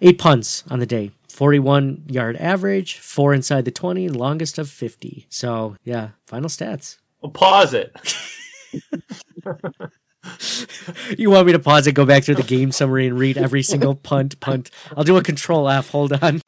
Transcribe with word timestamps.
Eight 0.00 0.18
punts 0.18 0.64
on 0.68 0.80
the 0.80 0.86
day. 0.86 1.12
41 1.28 2.04
yard 2.06 2.36
average, 2.36 2.98
four 2.98 3.34
inside 3.34 3.64
the 3.64 3.70
20, 3.70 4.08
longest 4.08 4.58
of 4.58 4.70
50. 4.70 5.26
So, 5.28 5.76
yeah, 5.84 6.10
final 6.26 6.48
stats. 6.48 6.98
Well, 7.20 7.32
pause 7.32 7.74
it. 7.74 7.92
you 11.18 11.30
want 11.30 11.46
me 11.46 11.52
to 11.52 11.58
pause 11.58 11.86
it, 11.86 11.92
go 11.92 12.06
back 12.06 12.24
through 12.24 12.36
the 12.36 12.42
game 12.42 12.70
summary, 12.70 13.06
and 13.06 13.18
read 13.18 13.36
every 13.36 13.62
single 13.62 13.94
punt, 13.94 14.38
punt? 14.40 14.70
I'll 14.96 15.04
do 15.04 15.16
a 15.16 15.22
control 15.22 15.68
F. 15.68 15.90
Hold 15.90 16.12
on. 16.22 16.40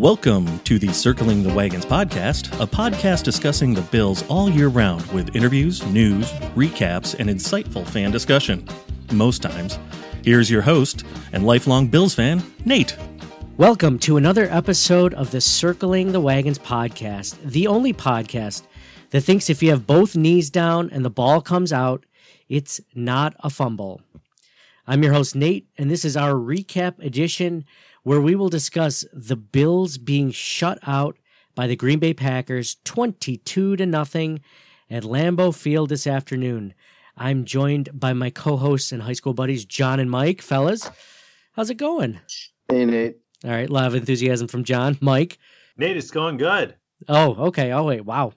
Welcome 0.00 0.60
to 0.60 0.78
the 0.78 0.94
Circling 0.94 1.42
the 1.42 1.52
Wagons 1.52 1.84
podcast, 1.84 2.58
a 2.58 2.66
podcast 2.66 3.22
discussing 3.22 3.74
the 3.74 3.82
Bills 3.82 4.26
all 4.28 4.48
year 4.48 4.68
round 4.68 5.04
with 5.12 5.36
interviews, 5.36 5.84
news, 5.88 6.32
recaps, 6.56 7.14
and 7.18 7.28
insightful 7.28 7.86
fan 7.86 8.10
discussion. 8.10 8.66
Most 9.12 9.42
times. 9.42 9.78
Here's 10.24 10.50
your 10.50 10.62
host 10.62 11.04
and 11.34 11.44
lifelong 11.44 11.88
Bills 11.88 12.14
fan, 12.14 12.42
Nate. 12.64 12.96
Welcome 13.58 13.98
to 13.98 14.16
another 14.16 14.48
episode 14.50 15.12
of 15.12 15.32
the 15.32 15.40
Circling 15.42 16.12
the 16.12 16.20
Wagons 16.20 16.58
podcast, 16.58 17.36
the 17.44 17.66
only 17.66 17.92
podcast 17.92 18.62
that 19.10 19.20
thinks 19.20 19.50
if 19.50 19.62
you 19.62 19.68
have 19.68 19.86
both 19.86 20.16
knees 20.16 20.48
down 20.48 20.88
and 20.88 21.04
the 21.04 21.10
ball 21.10 21.42
comes 21.42 21.74
out, 21.74 22.06
it's 22.48 22.80
not 22.94 23.36
a 23.40 23.50
fumble. 23.50 24.00
I'm 24.90 25.04
your 25.04 25.12
host, 25.12 25.36
Nate, 25.36 25.68
and 25.78 25.88
this 25.88 26.04
is 26.04 26.16
our 26.16 26.32
recap 26.32 26.98
edition 26.98 27.64
where 28.02 28.20
we 28.20 28.34
will 28.34 28.48
discuss 28.48 29.04
the 29.12 29.36
Bills 29.36 29.98
being 29.98 30.32
shut 30.32 30.80
out 30.84 31.16
by 31.54 31.68
the 31.68 31.76
Green 31.76 32.00
Bay 32.00 32.12
Packers 32.12 32.76
22 32.82 33.76
to 33.76 33.86
nothing 33.86 34.40
at 34.90 35.04
Lambeau 35.04 35.54
Field 35.54 35.90
this 35.90 36.08
afternoon. 36.08 36.74
I'm 37.16 37.44
joined 37.44 37.90
by 37.92 38.14
my 38.14 38.30
co-hosts 38.30 38.90
and 38.90 39.02
high 39.02 39.12
school 39.12 39.32
buddies 39.32 39.64
John 39.64 40.00
and 40.00 40.10
Mike. 40.10 40.42
Fellas, 40.42 40.90
how's 41.52 41.70
it 41.70 41.76
going? 41.76 42.18
Hey, 42.68 42.84
Nate. 42.84 43.18
All 43.44 43.52
right, 43.52 43.70
a 43.70 43.72
lot 43.72 43.86
of 43.86 43.94
enthusiasm 43.94 44.48
from 44.48 44.64
John. 44.64 44.98
Mike. 45.00 45.38
Nate, 45.76 45.98
it's 45.98 46.10
going 46.10 46.36
good. 46.36 46.74
Oh, 47.08 47.36
okay. 47.46 47.70
Oh 47.70 47.84
wait, 47.84 48.04
wow. 48.04 48.32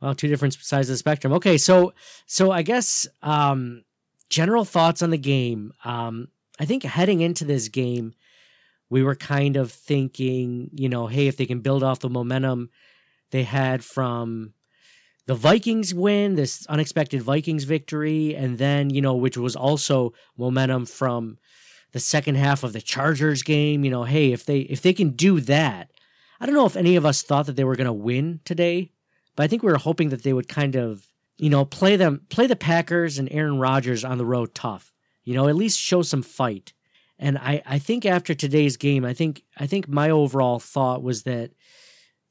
Well, 0.00 0.16
two 0.16 0.26
different 0.26 0.54
sides 0.54 0.88
of 0.88 0.94
the 0.94 0.98
spectrum. 0.98 1.32
Okay, 1.34 1.56
so 1.56 1.92
so 2.26 2.50
I 2.50 2.62
guess 2.62 3.06
um 3.22 3.84
general 4.28 4.64
thoughts 4.64 5.02
on 5.02 5.10
the 5.10 5.18
game. 5.18 5.72
Um 5.84 6.28
I 6.58 6.64
think 6.64 6.84
heading 6.84 7.20
into 7.20 7.44
this 7.44 7.68
game, 7.68 8.14
we 8.88 9.02
were 9.02 9.14
kind 9.14 9.56
of 9.56 9.70
thinking, 9.70 10.70
you 10.72 10.88
know, 10.88 11.06
hey, 11.06 11.26
if 11.26 11.36
they 11.36 11.46
can 11.46 11.60
build 11.60 11.82
off 11.82 12.00
the 12.00 12.08
momentum 12.08 12.70
they 13.30 13.42
had 13.42 13.84
from 13.84 14.54
the 15.26 15.34
Vikings 15.34 15.92
win, 15.92 16.36
this 16.36 16.64
unexpected 16.68 17.20
Vikings 17.20 17.64
victory, 17.64 18.34
and 18.34 18.58
then, 18.58 18.90
you 18.90 19.02
know, 19.02 19.14
which 19.14 19.36
was 19.36 19.56
also 19.56 20.14
momentum 20.38 20.86
from 20.86 21.38
the 21.92 22.00
second 22.00 22.36
half 22.36 22.62
of 22.62 22.72
the 22.72 22.80
Chargers 22.80 23.42
game, 23.42 23.84
you 23.84 23.90
know, 23.90 24.04
hey, 24.04 24.32
if 24.32 24.44
they 24.44 24.60
if 24.60 24.82
they 24.82 24.92
can 24.92 25.10
do 25.10 25.40
that, 25.40 25.90
I 26.40 26.46
don't 26.46 26.54
know 26.54 26.66
if 26.66 26.76
any 26.76 26.96
of 26.96 27.04
us 27.06 27.22
thought 27.22 27.46
that 27.46 27.56
they 27.56 27.64
were 27.64 27.76
going 27.76 27.86
to 27.86 27.92
win 27.92 28.40
today, 28.44 28.92
but 29.34 29.42
I 29.42 29.46
think 29.48 29.62
we 29.62 29.72
were 29.72 29.78
hoping 29.78 30.10
that 30.10 30.22
they 30.22 30.32
would 30.32 30.48
kind 30.48 30.76
of, 30.76 31.06
you 31.38 31.50
know, 31.50 31.64
play 31.64 31.96
them 31.96 32.22
play 32.28 32.46
the 32.46 32.56
Packers 32.56 33.18
and 33.18 33.28
Aaron 33.30 33.58
Rodgers 33.58 34.04
on 34.04 34.18
the 34.18 34.26
road 34.26 34.54
tough. 34.54 34.92
You 35.24 35.34
know, 35.34 35.48
at 35.48 35.56
least 35.56 35.78
show 35.78 36.02
some 36.02 36.22
fight. 36.22 36.72
And 37.18 37.38
I, 37.38 37.62
I 37.66 37.78
think 37.78 38.04
after 38.04 38.34
today's 38.34 38.76
game, 38.76 39.04
I 39.04 39.14
think 39.14 39.42
I 39.56 39.66
think 39.66 39.88
my 39.88 40.10
overall 40.10 40.58
thought 40.58 41.02
was 41.02 41.24
that 41.24 41.52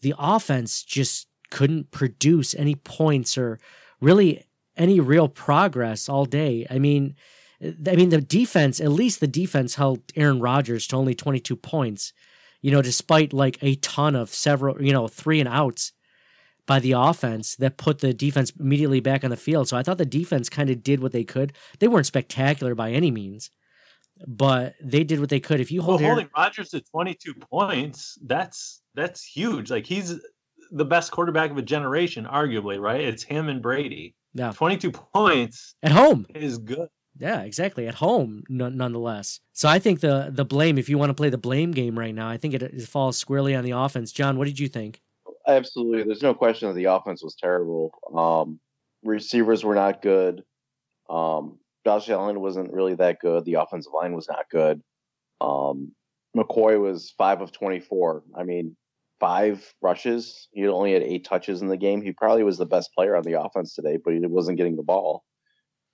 the 0.01 0.15
offense 0.17 0.83
just 0.83 1.27
couldn't 1.51 1.91
produce 1.91 2.53
any 2.55 2.75
points 2.75 3.37
or 3.37 3.59
really 3.99 4.45
any 4.77 4.99
real 4.99 5.27
progress 5.27 6.09
all 6.09 6.25
day. 6.25 6.65
I 6.69 6.79
mean, 6.79 7.15
I 7.61 7.95
mean 7.95 8.09
the 8.09 8.21
defense, 8.21 8.79
at 8.79 8.91
least 8.91 9.19
the 9.19 9.27
defense 9.27 9.75
held 9.75 10.01
Aaron 10.15 10.39
Rodgers 10.39 10.87
to 10.87 10.95
only 10.95 11.15
22 11.15 11.55
points. 11.55 12.13
You 12.61 12.71
know, 12.71 12.81
despite 12.81 13.31
like 13.31 13.59
a 13.61 13.75
ton 13.75 14.15
of 14.15 14.29
several, 14.29 14.81
you 14.81 14.91
know, 14.91 15.07
three 15.07 15.39
and 15.39 15.49
outs 15.49 15.91
by 16.65 16.79
the 16.79 16.93
offense 16.93 17.55
that 17.57 17.77
put 17.77 17.99
the 17.99 18.13
defense 18.13 18.51
immediately 18.59 18.99
back 18.99 19.23
on 19.23 19.29
the 19.29 19.37
field. 19.37 19.67
So 19.67 19.77
I 19.77 19.83
thought 19.83 19.97
the 19.97 20.05
defense 20.05 20.49
kind 20.49 20.69
of 20.69 20.83
did 20.83 20.99
what 20.99 21.11
they 21.11 21.23
could. 21.23 21.53
They 21.79 21.87
weren't 21.87 22.05
spectacular 22.05 22.75
by 22.75 22.91
any 22.91 23.11
means, 23.11 23.51
but 24.27 24.75
they 24.81 25.03
did 25.03 25.19
what 25.19 25.29
they 25.29 25.39
could. 25.39 25.59
If 25.59 25.71
you 25.71 25.81
hold 25.81 26.01
well, 26.01 26.11
holding 26.11 26.29
Rodgers 26.35 26.69
to 26.69 26.81
22 26.81 27.33
points, 27.35 28.17
that's 28.25 28.81
that's 28.95 29.23
huge. 29.23 29.69
Like 29.69 29.85
he's 29.85 30.19
the 30.71 30.85
best 30.85 31.11
quarterback 31.11 31.51
of 31.51 31.57
a 31.57 31.61
generation, 31.61 32.25
arguably, 32.25 32.79
right? 32.79 33.01
It's 33.01 33.23
him 33.23 33.49
and 33.49 33.61
Brady. 33.61 34.15
Yeah. 34.33 34.51
22 34.51 34.91
points 34.91 35.75
at 35.83 35.91
home 35.91 36.25
is 36.33 36.57
good. 36.57 36.89
Yeah, 37.17 37.41
exactly. 37.43 37.87
At 37.87 37.95
home, 37.95 38.43
n- 38.49 38.75
nonetheless. 38.75 39.39
So 39.53 39.69
I 39.69 39.79
think 39.79 40.01
the 40.01 40.29
the 40.33 40.43
blame, 40.43 40.77
if 40.77 40.89
you 40.89 40.97
want 40.97 41.11
to 41.11 41.13
play 41.13 41.29
the 41.29 41.37
blame 41.37 41.71
game 41.71 41.97
right 41.97 42.13
now, 42.13 42.27
I 42.27 42.37
think 42.37 42.53
it, 42.53 42.61
it 42.61 42.87
falls 42.87 43.17
squarely 43.17 43.55
on 43.55 43.63
the 43.63 43.71
offense. 43.71 44.11
John, 44.11 44.37
what 44.37 44.47
did 44.47 44.59
you 44.59 44.67
think? 44.67 45.01
Absolutely. 45.47 46.03
There's 46.03 46.23
no 46.23 46.33
question 46.33 46.67
that 46.69 46.75
the 46.75 46.85
offense 46.85 47.23
was 47.23 47.35
terrible. 47.35 47.91
Um, 48.13 48.59
receivers 49.03 49.63
were 49.63 49.75
not 49.75 50.01
good. 50.01 50.43
Um, 51.09 51.59
Josh 51.85 52.09
Allen 52.09 52.39
wasn't 52.39 52.73
really 52.73 52.95
that 52.95 53.19
good. 53.19 53.45
The 53.45 53.55
offensive 53.55 53.93
line 53.93 54.15
was 54.15 54.27
not 54.27 54.49
good. 54.49 54.81
Um, 55.39 55.91
McCoy 56.35 56.81
was 56.81 57.13
five 57.17 57.41
of 57.41 57.51
24. 57.51 58.23
I 58.35 58.43
mean, 58.43 58.75
five 59.19 59.73
rushes. 59.81 60.47
He 60.51 60.67
only 60.67 60.93
had 60.93 61.03
eight 61.03 61.25
touches 61.25 61.61
in 61.61 61.67
the 61.67 61.77
game. 61.77 62.01
He 62.01 62.11
probably 62.11 62.43
was 62.43 62.57
the 62.57 62.65
best 62.65 62.93
player 62.93 63.15
on 63.15 63.23
the 63.23 63.39
offense 63.39 63.75
today, 63.75 63.97
but 64.03 64.13
he 64.13 64.19
wasn't 64.21 64.57
getting 64.57 64.75
the 64.75 64.83
ball. 64.83 65.23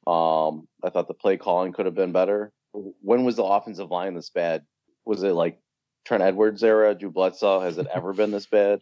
Um, 0.07 0.67
I 0.83 0.89
thought 0.89 1.07
the 1.07 1.13
play 1.13 1.37
calling 1.37 1.73
could 1.73 1.85
have 1.85 1.95
been 1.95 2.11
better. 2.11 2.51
When 2.73 3.25
was 3.25 3.35
the 3.35 3.43
offensive 3.43 3.91
line 3.91 4.15
this 4.15 4.29
bad? 4.29 4.63
Was 5.05 5.23
it 5.23 5.33
like 5.33 5.59
Trent 6.05 6.23
Edwards 6.23 6.63
era, 6.63 6.95
Drew 6.95 7.11
Bledsoe? 7.11 7.59
Has 7.59 7.77
it 7.77 7.87
ever 7.93 8.13
been 8.13 8.31
this 8.31 8.47
bad? 8.47 8.81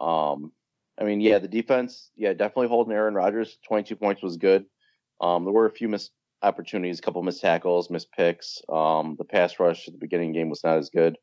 Um, 0.00 0.52
I 0.98 1.04
mean, 1.04 1.20
yeah, 1.20 1.38
the 1.38 1.48
defense, 1.48 2.10
yeah, 2.16 2.32
definitely 2.32 2.68
holding 2.68 2.92
Aaron 2.92 3.14
Rodgers. 3.14 3.58
22 3.66 3.96
points 3.96 4.22
was 4.22 4.36
good. 4.36 4.66
Um, 5.20 5.44
there 5.44 5.52
were 5.52 5.66
a 5.66 5.70
few 5.70 5.88
missed 5.88 6.10
opportunities, 6.42 6.98
a 6.98 7.02
couple 7.02 7.22
missed 7.22 7.40
tackles, 7.40 7.90
missed 7.90 8.12
picks. 8.12 8.60
Um, 8.68 9.16
the 9.18 9.24
pass 9.24 9.58
rush 9.58 9.88
at 9.88 9.94
the 9.94 9.98
beginning 9.98 10.32
game 10.32 10.48
was 10.48 10.64
not 10.64 10.78
as 10.78 10.90
good, 10.90 11.16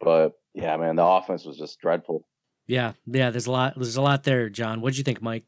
but 0.00 0.32
yeah, 0.54 0.76
man, 0.76 0.96
the 0.96 1.04
offense 1.04 1.44
was 1.44 1.58
just 1.58 1.80
dreadful. 1.80 2.26
Yeah, 2.66 2.92
yeah, 3.06 3.30
there's 3.30 3.46
a 3.46 3.52
lot, 3.52 3.74
there's 3.76 3.96
a 3.96 4.02
lot 4.02 4.24
there, 4.24 4.48
John. 4.48 4.80
What'd 4.80 4.98
you 4.98 5.04
think, 5.04 5.20
Mike? 5.20 5.44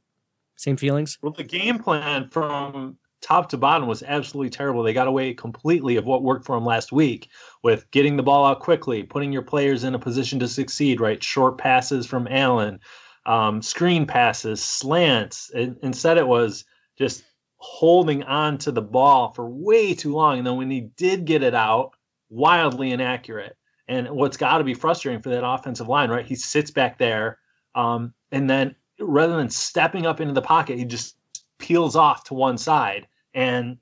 Same 0.56 0.76
feelings? 0.76 1.18
Well, 1.22 1.32
the 1.32 1.44
game 1.44 1.78
plan 1.78 2.28
from 2.28 2.98
top 3.24 3.48
to 3.48 3.56
bottom 3.56 3.88
was 3.88 4.02
absolutely 4.02 4.50
terrible. 4.50 4.82
They 4.82 4.92
got 4.92 5.08
away 5.08 5.32
completely 5.32 5.96
of 5.96 6.04
what 6.04 6.22
worked 6.22 6.44
for 6.44 6.56
them 6.56 6.66
last 6.66 6.92
week 6.92 7.30
with 7.62 7.90
getting 7.90 8.16
the 8.16 8.22
ball 8.22 8.44
out 8.44 8.60
quickly, 8.60 9.02
putting 9.02 9.32
your 9.32 9.42
players 9.42 9.82
in 9.82 9.94
a 9.94 9.98
position 9.98 10.38
to 10.40 10.48
succeed, 10.48 11.00
right? 11.00 11.22
Short 11.22 11.56
passes 11.56 12.06
from 12.06 12.28
Allen, 12.28 12.78
um, 13.24 13.62
screen 13.62 14.06
passes, 14.06 14.62
slants. 14.62 15.50
It, 15.54 15.74
instead, 15.82 16.18
it 16.18 16.26
was 16.26 16.66
just 16.98 17.24
holding 17.56 18.22
on 18.24 18.58
to 18.58 18.70
the 18.70 18.82
ball 18.82 19.32
for 19.32 19.48
way 19.48 19.94
too 19.94 20.12
long. 20.12 20.36
And 20.36 20.46
then 20.46 20.58
when 20.58 20.70
he 20.70 20.82
did 20.82 21.24
get 21.24 21.42
it 21.42 21.54
out, 21.54 21.92
wildly 22.28 22.90
inaccurate. 22.90 23.56
And 23.88 24.10
what's 24.10 24.36
got 24.36 24.58
to 24.58 24.64
be 24.64 24.74
frustrating 24.74 25.22
for 25.22 25.30
that 25.30 25.46
offensive 25.46 25.88
line, 25.88 26.10
right? 26.10 26.26
He 26.26 26.36
sits 26.36 26.70
back 26.70 26.98
there, 26.98 27.38
um, 27.74 28.12
and 28.32 28.48
then 28.48 28.76
rather 29.00 29.36
than 29.36 29.50
stepping 29.50 30.04
up 30.06 30.20
into 30.20 30.34
the 30.34 30.42
pocket, 30.42 30.78
he 30.78 30.84
just 30.84 31.16
peels 31.58 31.96
off 31.96 32.24
to 32.24 32.34
one 32.34 32.58
side. 32.58 33.06
And 33.34 33.78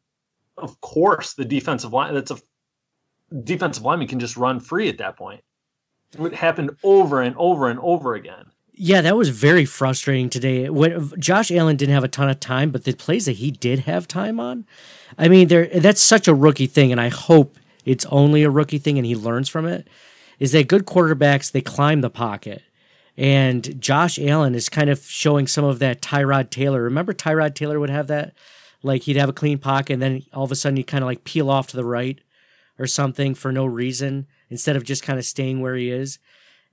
of 0.56 0.80
course, 0.80 1.34
the 1.34 1.44
defensive 1.44 1.92
line 1.92 2.14
that's 2.14 2.30
a 2.30 2.38
defensive 3.44 3.84
lineman 3.84 4.08
can 4.08 4.20
just 4.20 4.36
run 4.36 4.60
free 4.60 4.88
at 4.88 4.98
that 4.98 5.16
point. 5.16 5.42
It 6.18 6.34
happened 6.34 6.76
over 6.82 7.22
and 7.22 7.36
over 7.36 7.68
and 7.68 7.78
over 7.80 8.14
again. 8.14 8.46
Yeah, 8.74 9.02
that 9.02 9.16
was 9.16 9.28
very 9.28 9.64
frustrating 9.64 10.30
today. 10.30 10.68
When 10.70 11.12
Josh 11.18 11.50
Allen 11.50 11.76
didn't 11.76 11.94
have 11.94 12.04
a 12.04 12.08
ton 12.08 12.30
of 12.30 12.40
time, 12.40 12.70
but 12.70 12.84
the 12.84 12.94
plays 12.94 13.26
that 13.26 13.32
he 13.32 13.50
did 13.50 13.80
have 13.80 14.08
time 14.08 14.40
on, 14.40 14.66
I 15.18 15.28
mean, 15.28 15.48
there 15.48 15.66
that's 15.66 16.00
such 16.00 16.26
a 16.26 16.34
rookie 16.34 16.66
thing, 16.66 16.90
and 16.90 17.00
I 17.00 17.08
hope 17.08 17.58
it's 17.84 18.06
only 18.06 18.42
a 18.42 18.50
rookie 18.50 18.78
thing 18.78 18.96
and 18.96 19.06
he 19.06 19.14
learns 19.14 19.48
from 19.48 19.66
it. 19.66 19.88
Is 20.38 20.52
that 20.52 20.68
good 20.68 20.86
quarterbacks 20.86 21.52
they 21.52 21.60
climb 21.60 22.00
the 22.00 22.10
pocket, 22.10 22.62
and 23.16 23.80
Josh 23.80 24.18
Allen 24.18 24.54
is 24.54 24.68
kind 24.68 24.88
of 24.88 25.04
showing 25.04 25.46
some 25.46 25.64
of 25.64 25.78
that 25.80 26.00
Tyrod 26.00 26.50
Taylor. 26.50 26.82
Remember, 26.82 27.12
Tyrod 27.12 27.54
Taylor 27.54 27.78
would 27.78 27.90
have 27.90 28.06
that, 28.06 28.32
like 28.82 29.02
he'd 29.02 29.16
have 29.16 29.28
a 29.28 29.34
clean 29.34 29.58
pocket, 29.58 29.94
and 29.94 30.02
then 30.02 30.22
all 30.32 30.44
of 30.44 30.52
a 30.52 30.56
sudden 30.56 30.76
he'd 30.76 30.86
kind 30.86 31.02
of 31.04 31.06
like 31.06 31.24
peel 31.24 31.50
off 31.50 31.68
to 31.68 31.76
the 31.76 31.84
right 31.84 32.20
or 32.78 32.86
something 32.86 33.34
for 33.34 33.52
no 33.52 33.64
reason 33.64 34.26
instead 34.50 34.76
of 34.76 34.84
just 34.84 35.02
kind 35.02 35.18
of 35.18 35.24
staying 35.24 35.60
where 35.60 35.76
he 35.76 35.90
is, 35.90 36.18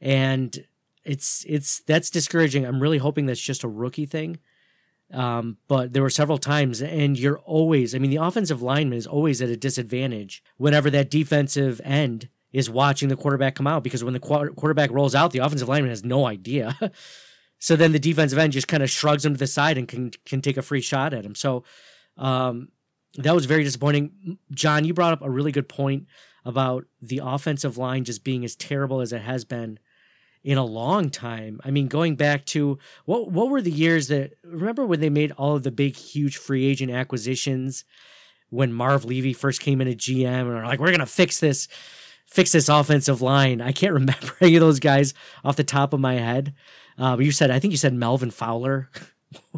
and 0.02 0.66
it's 1.04 1.46
it's 1.48 1.82
that's 1.82 2.10
discouraging. 2.10 2.66
I'm 2.66 2.82
really 2.82 2.98
hoping 2.98 3.26
that's 3.26 3.40
just 3.42 3.64
a 3.64 3.68
rookie 3.68 4.06
thing. 4.06 4.40
Um, 5.12 5.58
but 5.68 5.94
there 5.94 6.04
were 6.04 6.10
several 6.10 6.38
times, 6.38 6.82
and 6.82 7.18
you're 7.18 7.40
always, 7.40 7.96
I 7.96 7.98
mean, 7.98 8.12
the 8.12 8.24
offensive 8.24 8.62
lineman 8.62 8.98
is 8.98 9.08
always 9.08 9.42
at 9.42 9.50
a 9.50 9.58
disadvantage 9.58 10.44
whenever 10.58 10.92
that 10.92 11.10
defensive 11.10 11.82
end 11.84 12.30
is 12.54 12.70
watching 12.70 13.10
the 13.10 13.16
quarterback 13.16 13.56
come 13.56 13.68
out 13.68 13.84
because 13.84 14.04
when 14.04 14.14
the 14.14 14.20
qu- 14.20 14.54
quarterback 14.54 14.92
rolls 14.92 15.16
out, 15.16 15.32
the 15.32 15.40
offensive 15.40 15.68
lineman 15.68 15.90
has 15.90 16.04
no 16.04 16.26
idea. 16.28 16.78
so 17.60 17.76
then 17.76 17.92
the 17.92 18.00
defensive 18.00 18.40
end 18.40 18.54
just 18.54 18.68
kind 18.68 18.84
of 18.84 18.90
shrugs 18.90 19.26
him 19.26 19.34
to 19.34 19.40
the 19.40 19.48
side 19.48 19.78
and 19.78 19.88
can 19.88 20.12
can 20.26 20.42
take 20.42 20.58
a 20.58 20.62
free 20.62 20.82
shot 20.82 21.14
at 21.14 21.26
him. 21.26 21.36
So 21.36 21.64
um, 22.20 22.70
that 23.18 23.34
was 23.34 23.46
very 23.46 23.64
disappointing. 23.64 24.38
John, 24.52 24.86
you 24.86 24.94
brought 24.94 25.14
up 25.14 25.24
a 25.24 25.30
really 25.30 25.52
good 25.52 25.68
point 25.68 26.06
about 26.46 26.86
the 27.02 27.22
offensive 27.24 27.78
line 27.78 28.04
just 28.04 28.24
being 28.24 28.46
as 28.46 28.56
terrible 28.56 29.02
as 29.02 29.12
it 29.12 29.22
has 29.22 29.46
been 29.46 29.80
in 30.44 30.58
a 30.58 30.66
long 30.66 31.10
time. 31.10 31.60
I 31.64 31.72
mean, 31.72 31.88
going 31.88 32.16
back 32.16 32.46
to 32.48 32.78
what 33.06 33.32
what 33.32 33.50
were 33.50 33.62
the 33.62 33.72
years 33.72 34.08
that 34.10 34.34
remember 34.44 34.86
when 34.86 35.00
they 35.00 35.10
made 35.10 35.32
all 35.34 35.56
of 35.56 35.64
the 35.64 35.72
big, 35.72 35.96
huge 35.96 36.38
free 36.38 36.66
agent 36.66 36.92
acquisitions 36.92 37.84
when 38.50 38.74
Marv 38.74 39.06
Levy 39.06 39.34
first 39.34 39.62
came 39.62 39.82
in 39.82 39.88
at 39.88 39.98
GM 39.98 40.26
and 40.26 40.52
are 40.52 40.66
like, 40.66 40.80
we're 40.80 40.92
gonna 40.92 41.06
fix 41.06 41.40
this, 41.40 41.68
fix 42.26 42.52
this 42.52 42.70
offensive 42.70 43.22
line. 43.22 43.62
I 43.62 43.72
can't 43.72 43.94
remember 44.02 44.32
any 44.42 44.56
of 44.56 44.62
those 44.62 44.80
guys 44.80 45.14
off 45.44 45.56
the 45.56 45.64
top 45.64 45.94
of 45.94 46.00
my 46.00 46.16
head. 46.16 46.54
Uh, 46.98 47.16
but 47.16 47.26
you 47.26 47.32
said, 47.32 47.52
I 47.52 47.60
think 47.60 47.72
you 47.72 47.78
said 47.78 47.94
Melvin 47.94 48.32
Fowler. 48.32 48.90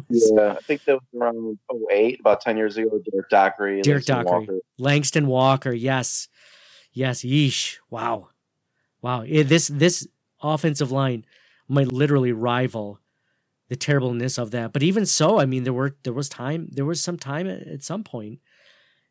yeah, 0.08 0.52
I 0.58 0.60
think 0.62 0.84
that 0.84 0.94
was 0.94 1.20
around 1.20 1.58
08, 1.90 2.20
about 2.20 2.40
10 2.40 2.56
years 2.56 2.76
ago. 2.76 3.00
Derrick 3.10 3.28
Dockery. 3.28 3.82
Derrick 3.82 4.08
Langston 4.08 4.24
Dockery. 4.24 4.38
Walker. 4.40 4.58
Langston 4.78 5.26
Walker. 5.26 5.72
Yes. 5.72 6.28
Yes. 6.92 7.22
Yeesh. 7.22 7.78
Wow. 7.90 8.28
Wow. 9.00 9.24
It, 9.26 9.44
this, 9.44 9.68
this 9.68 10.06
offensive 10.42 10.92
line 10.92 11.24
might 11.68 11.92
literally 11.92 12.32
rival 12.32 13.00
the 13.68 13.76
terribleness 13.76 14.36
of 14.36 14.50
that. 14.50 14.72
But 14.72 14.82
even 14.82 15.06
so, 15.06 15.40
I 15.40 15.46
mean, 15.46 15.64
there 15.64 15.72
were 15.72 15.96
there 16.02 16.12
was 16.12 16.28
time, 16.28 16.68
there 16.70 16.84
was 16.84 17.02
some 17.02 17.16
time 17.16 17.48
at, 17.48 17.66
at 17.66 17.82
some 17.82 18.04
point, 18.04 18.40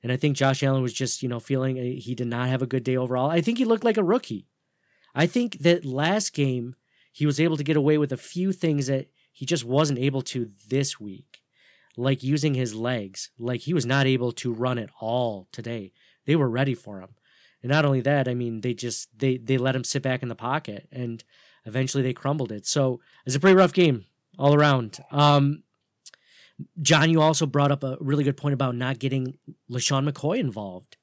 and 0.04 0.12
I 0.12 0.18
think 0.18 0.38
Josh 0.38 0.62
Allen 0.62 0.84
was 0.84 0.94
just 0.94 1.24
you 1.24 1.30
know 1.30 1.40
feeling 1.40 1.80
uh, 1.80 2.00
he 2.00 2.14
did 2.14 2.28
not 2.28 2.48
have 2.48 2.62
a 2.62 2.68
good 2.68 2.84
day 2.84 2.96
overall. 2.96 3.32
I 3.32 3.42
think 3.42 3.58
he 3.58 3.66
looked 3.66 3.84
like 3.84 3.98
a 3.98 4.04
rookie. 4.04 4.46
I 5.16 5.26
think 5.26 5.60
that 5.60 5.84
last 5.84 6.34
game 6.34 6.76
he 7.12 7.26
was 7.26 7.40
able 7.40 7.58
to 7.58 7.64
get 7.64 7.76
away 7.76 7.98
with 7.98 8.12
a 8.12 8.18
few 8.18 8.52
things 8.52 8.86
that 8.86 9.08
he 9.32 9.46
just 9.46 9.66
wasn't 9.66 10.00
able 10.00 10.22
to 10.22 10.50
this 10.68 11.00
week, 11.00 11.42
like 11.98 12.24
using 12.24 12.54
his 12.54 12.76
legs. 12.76 13.32
Like 13.38 13.62
he 13.62 13.74
was 13.74 13.86
not 13.86 14.08
able 14.08 14.32
to 14.34 14.54
run 14.54 14.78
at 14.78 14.90
all 15.00 15.48
today. 15.52 15.94
They 16.26 16.36
were 16.36 16.50
ready 16.50 16.76
for 16.76 17.00
him. 17.00 17.10
And 17.64 17.70
not 17.70 17.86
only 17.86 18.02
that, 18.02 18.28
I 18.28 18.34
mean, 18.34 18.62
they 18.62 18.74
just 18.74 19.10
they 19.18 19.38
they 19.38 19.58
let 19.58 19.76
him 19.76 19.84
sit 19.84 20.02
back 20.02 20.24
in 20.24 20.30
the 20.30 20.36
pocket, 20.36 20.88
and 20.92 21.24
eventually 21.66 22.04
they 22.04 22.14
crumbled 22.14 22.52
it. 22.52 22.66
So 22.66 23.02
it's 23.26 23.36
a 23.36 23.40
pretty 23.40 23.56
rough 23.56 23.74
game 23.74 24.06
all 24.38 24.54
around. 24.54 25.00
Um, 25.12 25.64
John, 26.82 27.10
you 27.10 27.22
also 27.22 27.46
brought 27.46 27.72
up 27.72 27.84
a 27.84 27.98
really 28.00 28.24
good 28.24 28.38
point 28.38 28.54
about 28.54 28.76
not 28.76 29.00
getting 29.00 29.38
LeSean 29.70 30.10
McCoy 30.10 30.40
involved. 30.40 30.98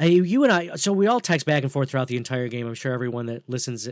Uh, 0.00 0.06
you 0.06 0.42
and 0.42 0.52
I, 0.52 0.74
so 0.74 0.92
we 0.92 1.06
all 1.06 1.20
text 1.20 1.46
back 1.46 1.62
and 1.62 1.70
forth 1.70 1.90
throughout 1.90 2.08
the 2.08 2.16
entire 2.16 2.48
game. 2.48 2.66
I'm 2.66 2.74
sure 2.74 2.92
everyone 2.92 3.26
that 3.26 3.48
listens 3.48 3.88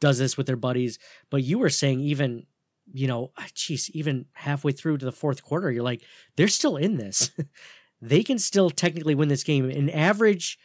does 0.00 0.18
this 0.18 0.36
with 0.36 0.46
their 0.46 0.56
buddies. 0.56 0.98
But 1.30 1.44
you 1.44 1.58
were 1.58 1.70
saying 1.70 2.00
even, 2.00 2.46
you 2.92 3.06
know, 3.06 3.32
geez, 3.54 3.90
even 3.90 4.26
halfway 4.32 4.72
through 4.72 4.98
to 4.98 5.04
the 5.04 5.12
fourth 5.12 5.42
quarter, 5.42 5.70
you're 5.70 5.82
like, 5.82 6.02
they're 6.36 6.48
still 6.48 6.76
in 6.76 6.96
this. 6.96 7.30
they 8.02 8.22
can 8.22 8.38
still 8.38 8.70
technically 8.70 9.14
win 9.14 9.28
this 9.28 9.44
game. 9.44 9.68
An 9.70 9.90
average 9.90 10.58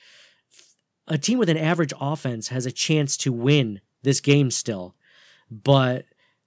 a 1.08 1.18
team 1.18 1.38
with 1.38 1.50
an 1.50 1.58
average 1.58 1.94
offense 2.00 2.48
has 2.50 2.66
a 2.66 2.72
chance 2.72 3.18
to 3.18 3.34
win 3.34 3.82
this 4.04 4.22
game 4.22 4.50
still, 4.50 4.96
but 5.50 6.06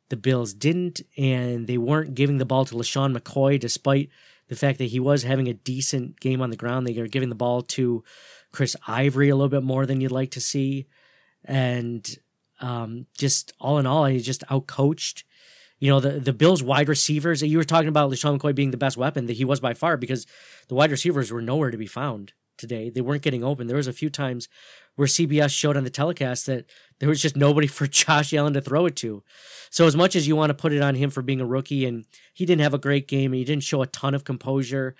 the 0.09 0.17
Bills 0.17 0.55
didn't, 0.55 1.03
and 1.19 1.67
they 1.67 1.79
weren't 1.79 2.15
giving 2.15 2.38
the 2.38 2.44
ball 2.44 2.65
to 2.65 2.75
LeSean 2.75 3.17
McCoy 3.17 3.59
despite 3.59 4.11
the 4.49 4.56
fact 4.56 4.79
that 4.79 4.87
he 4.87 5.00
was 5.00 5.23
having 5.23 5.49
a 5.49 5.55
decent 5.55 6.21
game 6.21 6.41
on 6.41 6.50
the 6.50 6.56
ground. 6.56 6.87
They 6.87 6.99
are 6.99 7.09
giving 7.09 7.31
the 7.31 7.35
ball 7.35 7.62
to 7.62 8.05
Chris 8.53 8.76
Ivory 8.87 9.29
a 9.29 9.37
little 9.37 9.49
bit 9.49 9.62
more 9.62 9.87
than 9.87 10.00
you'd 10.00 10.12
like 10.12 10.31
to 10.32 10.41
see. 10.41 10.87
And 11.44 12.09
um, 12.61 13.06
just 13.19 13.53
all 13.61 13.79
in 13.79 13.87
all, 13.87 14.05
he 14.06 14.21
just 14.21 14.47
outcoached. 14.47 15.25
You 15.85 15.91
know, 15.91 16.01
the, 16.01 16.19
the 16.19 16.33
Bills 16.33 16.63
wide 16.63 16.89
receivers, 16.89 17.43
you 17.43 17.59
were 17.59 17.63
talking 17.63 17.91
about 17.91 18.11
LeSean 18.11 18.39
McCoy 18.39 18.55
being 18.55 18.71
the 18.71 18.79
best 18.79 18.97
weapon, 18.97 19.27
that 19.27 19.37
he 19.37 19.45
was 19.45 19.61
by 19.61 19.75
far 19.75 19.99
because 19.99 20.27
the 20.69 20.75
wide 20.75 20.91
receivers 20.91 21.31
were 21.31 21.43
nowhere 21.43 21.71
to 21.71 21.77
be 21.77 21.87
found 21.87 22.33
today. 22.57 22.89
They 22.89 23.03
weren't 23.03 23.21
getting 23.21 23.45
open. 23.45 23.67
There 23.67 23.77
was 23.77 23.87
a 23.87 23.93
few 23.93 24.09
times 24.09 24.49
where 24.95 25.07
CBS 25.07 25.51
showed 25.51 25.77
on 25.77 25.85
the 25.85 25.91
telecast 25.91 26.47
that 26.47 26.71
there 27.01 27.11
was 27.11 27.21
just 27.21 27.37
nobody 27.37 27.67
for 27.67 27.87
Josh 27.87 28.33
Allen 28.33 28.55
to 28.55 28.63
throw 28.63 28.87
it 28.87 28.97
to. 28.97 29.23
So 29.69 29.87
as 29.87 29.95
much 29.95 30.17
as 30.17 30.27
you 30.27 30.35
want 30.37 30.49
to 30.49 30.55
put 30.55 30.73
it 30.73 30.81
on 30.81 30.95
him 30.95 31.11
for 31.11 31.21
being 31.21 31.43
a 31.43 31.47
rookie 31.47 31.85
and 31.85 32.07
he 32.33 32.47
didn't 32.47 32.63
have 32.63 32.73
a 32.73 32.79
great 32.79 33.07
game 33.07 33.33
and 33.33 33.39
he 33.39 33.45
didn't 33.45 33.65
show 33.65 33.83
a 33.83 33.87
ton 33.87 34.15
of 34.15 34.25
composure 34.25 34.95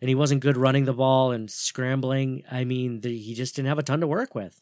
and 0.00 0.08
he 0.08 0.16
wasn't 0.16 0.40
good 0.40 0.56
running 0.56 0.86
the 0.86 0.92
ball 0.92 1.30
and 1.30 1.48
scrambling, 1.48 2.42
I 2.50 2.64
mean, 2.64 3.02
the, 3.02 3.16
he 3.16 3.34
just 3.36 3.54
didn't 3.54 3.68
have 3.68 3.78
a 3.78 3.84
ton 3.84 4.00
to 4.00 4.08
work 4.08 4.34
with. 4.34 4.60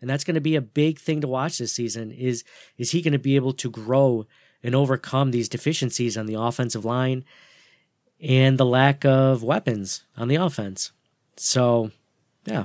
And 0.00 0.08
that's 0.08 0.24
going 0.24 0.36
to 0.36 0.40
be 0.40 0.56
a 0.56 0.62
big 0.62 0.98
thing 0.98 1.20
to 1.20 1.28
watch 1.28 1.58
this 1.58 1.74
season 1.74 2.10
is 2.12 2.44
is 2.78 2.92
he 2.92 3.02
going 3.02 3.12
to 3.12 3.18
be 3.18 3.36
able 3.36 3.52
to 3.52 3.70
grow 3.70 4.26
and 4.66 4.74
overcome 4.74 5.30
these 5.30 5.48
deficiencies 5.48 6.18
on 6.18 6.26
the 6.26 6.34
offensive 6.34 6.84
line 6.84 7.24
and 8.20 8.58
the 8.58 8.66
lack 8.66 9.04
of 9.04 9.42
weapons 9.42 10.04
on 10.16 10.28
the 10.28 10.36
offense. 10.36 10.92
So, 11.36 11.92
yeah. 12.44 12.64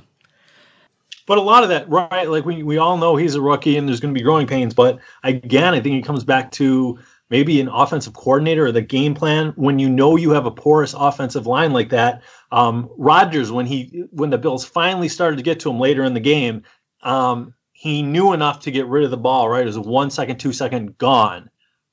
But 1.27 1.37
a 1.37 1.41
lot 1.41 1.63
of 1.63 1.69
that, 1.69 1.87
right? 1.87 2.29
Like 2.29 2.45
we 2.45 2.63
we 2.63 2.77
all 2.77 2.97
know 2.97 3.15
he's 3.15 3.35
a 3.35 3.41
rookie 3.41 3.77
and 3.77 3.87
there's 3.87 3.99
going 3.99 4.13
to 4.13 4.17
be 4.17 4.23
growing 4.23 4.47
pains. 4.47 4.73
But 4.73 4.99
again, 5.23 5.73
I 5.73 5.79
think 5.79 5.95
it 5.95 6.05
comes 6.05 6.23
back 6.23 6.51
to 6.53 6.99
maybe 7.29 7.61
an 7.61 7.69
offensive 7.69 8.13
coordinator 8.13 8.65
or 8.65 8.71
the 8.71 8.81
game 8.81 9.13
plan. 9.13 9.53
When 9.55 9.77
you 9.77 9.87
know 9.87 10.17
you 10.17 10.31
have 10.31 10.45
a 10.45 10.51
porous 10.51 10.93
offensive 10.97 11.45
line 11.45 11.71
like 11.71 11.89
that, 11.89 12.23
um, 12.51 12.89
Rodgers, 12.97 13.51
when 13.51 13.65
he 13.65 14.03
when 14.11 14.31
the 14.31 14.37
Bills 14.37 14.65
finally 14.65 15.07
started 15.07 15.37
to 15.37 15.43
get 15.43 15.59
to 15.61 15.69
him 15.69 15.79
later 15.79 16.03
in 16.03 16.15
the 16.15 16.19
game, 16.19 16.63
um, 17.03 17.53
he 17.71 18.01
knew 18.01 18.33
enough 18.33 18.59
to 18.61 18.71
get 18.71 18.87
rid 18.87 19.03
of 19.03 19.11
the 19.11 19.17
ball. 19.17 19.47
Right, 19.47 19.63
it 19.63 19.67
was 19.67 19.79
one 19.79 20.09
second, 20.09 20.39
two 20.39 20.53
second, 20.53 20.97
gone, 20.97 21.49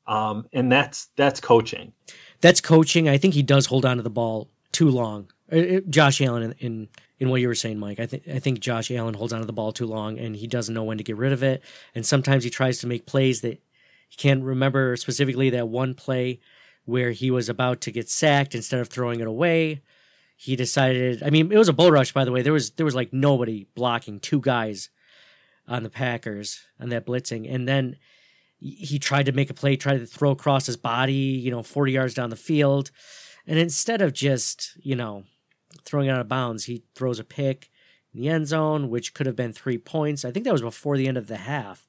um, 0.09 0.49
and 0.53 0.73
that's 0.73 1.09
that's 1.17 1.39
coaching. 1.39 1.93
That's 2.41 2.61
coaching. 2.61 3.09
I 3.09 3.19
think 3.19 3.35
he 3.35 3.43
does 3.43 3.67
hold 3.67 3.85
on 3.85 3.99
to 3.99 4.03
the 4.03 4.11
ball 4.11 4.49
too 4.73 4.91
long. 4.91 5.31
Uh, 5.53 5.81
Josh 5.89 6.21
Allen 6.21 6.43
in, 6.43 6.53
in, 6.59 6.89
in 7.19 7.31
what 7.31 7.41
you 7.41 7.49
were 7.49 7.55
saying, 7.55 7.79
Mike. 7.79 8.01
I 8.01 8.07
think 8.07 8.27
I 8.27 8.39
think 8.39 8.61
Josh 8.61 8.91
Allen 8.91 9.15
holds 9.15 9.33
onto 9.33 9.47
the 9.47 9.53
ball 9.53 9.73
too 9.73 9.87
long, 9.87 10.19
and 10.19 10.35
he 10.35 10.47
doesn't 10.47 10.75
know 10.75 10.85
when 10.85 10.99
to 10.99 11.05
get 11.05 11.17
rid 11.17 11.33
of 11.33 11.43
it. 11.43 11.63
And 11.95 12.05
sometimes 12.05 12.43
he 12.43 12.51
tries 12.51 12.79
to 12.79 12.87
make 12.87 13.07
plays 13.07 13.43
that 13.43 13.61
he 14.09 14.17
can't 14.17 14.43
remember 14.43 14.97
specifically. 14.97 15.51
That 15.51 15.69
one 15.69 15.95
play 15.95 16.41
where 16.87 17.11
he 17.11 17.31
was 17.31 17.51
about 17.51 17.83
to 17.83 17.93
get 17.93 18.09
sacked, 18.09 18.55
instead 18.55 18.81
of 18.81 18.89
throwing 18.89 19.21
it 19.21 19.27
away, 19.27 19.83
he 20.37 20.57
decided. 20.57 21.23
I 21.23 21.29
mean, 21.29 21.53
it 21.53 21.59
was 21.59 21.69
a 21.69 21.75
bull 21.75 21.91
rush, 21.91 22.13
by 22.15 22.25
the 22.25 22.33
way. 22.33 22.41
There 22.41 22.53
was 22.53 22.71
there 22.71 22.87
was 22.87 22.95
like 22.95 23.13
nobody 23.13 23.67
blocking, 23.75 24.21
two 24.21 24.41
guys 24.41 24.89
on 25.67 25.83
the 25.83 25.91
Packers 25.91 26.61
on 26.81 26.89
that 26.89 27.05
blitzing, 27.05 27.53
and 27.53 27.69
then 27.69 27.97
he 28.59 28.99
tried 28.99 29.27
to 29.27 29.33
make 29.33 29.51
a 29.51 29.55
play, 29.55 29.77
tried 29.77 29.99
to 29.99 30.07
throw 30.07 30.31
across 30.31 30.67
his 30.67 30.77
body, 30.77 31.13
you 31.13 31.51
know, 31.51 31.63
forty 31.63 31.93
yards 31.93 32.15
down 32.15 32.31
the 32.31 32.37
field. 32.37 32.91
And 33.47 33.59
instead 33.59 34.03
of 34.03 34.13
just, 34.13 34.77
you 34.83 34.95
know, 34.95 35.25
throwing 35.85 36.09
out 36.09 36.21
of 36.21 36.29
bounds. 36.29 36.65
He 36.65 36.85
throws 36.95 37.19
a 37.19 37.25
pick 37.25 37.71
in 38.13 38.21
the 38.21 38.29
end 38.29 38.47
zone, 38.47 38.91
which 38.91 39.15
could 39.15 39.27
have 39.27 39.37
been 39.37 39.53
three 39.53 39.79
points. 39.79 40.25
I 40.25 40.31
think 40.31 40.45
that 40.45 40.53
was 40.53 40.63
before 40.63 40.97
the 40.97 41.09
end 41.09 41.17
of 41.17 41.27
the 41.27 41.37
half. 41.37 41.89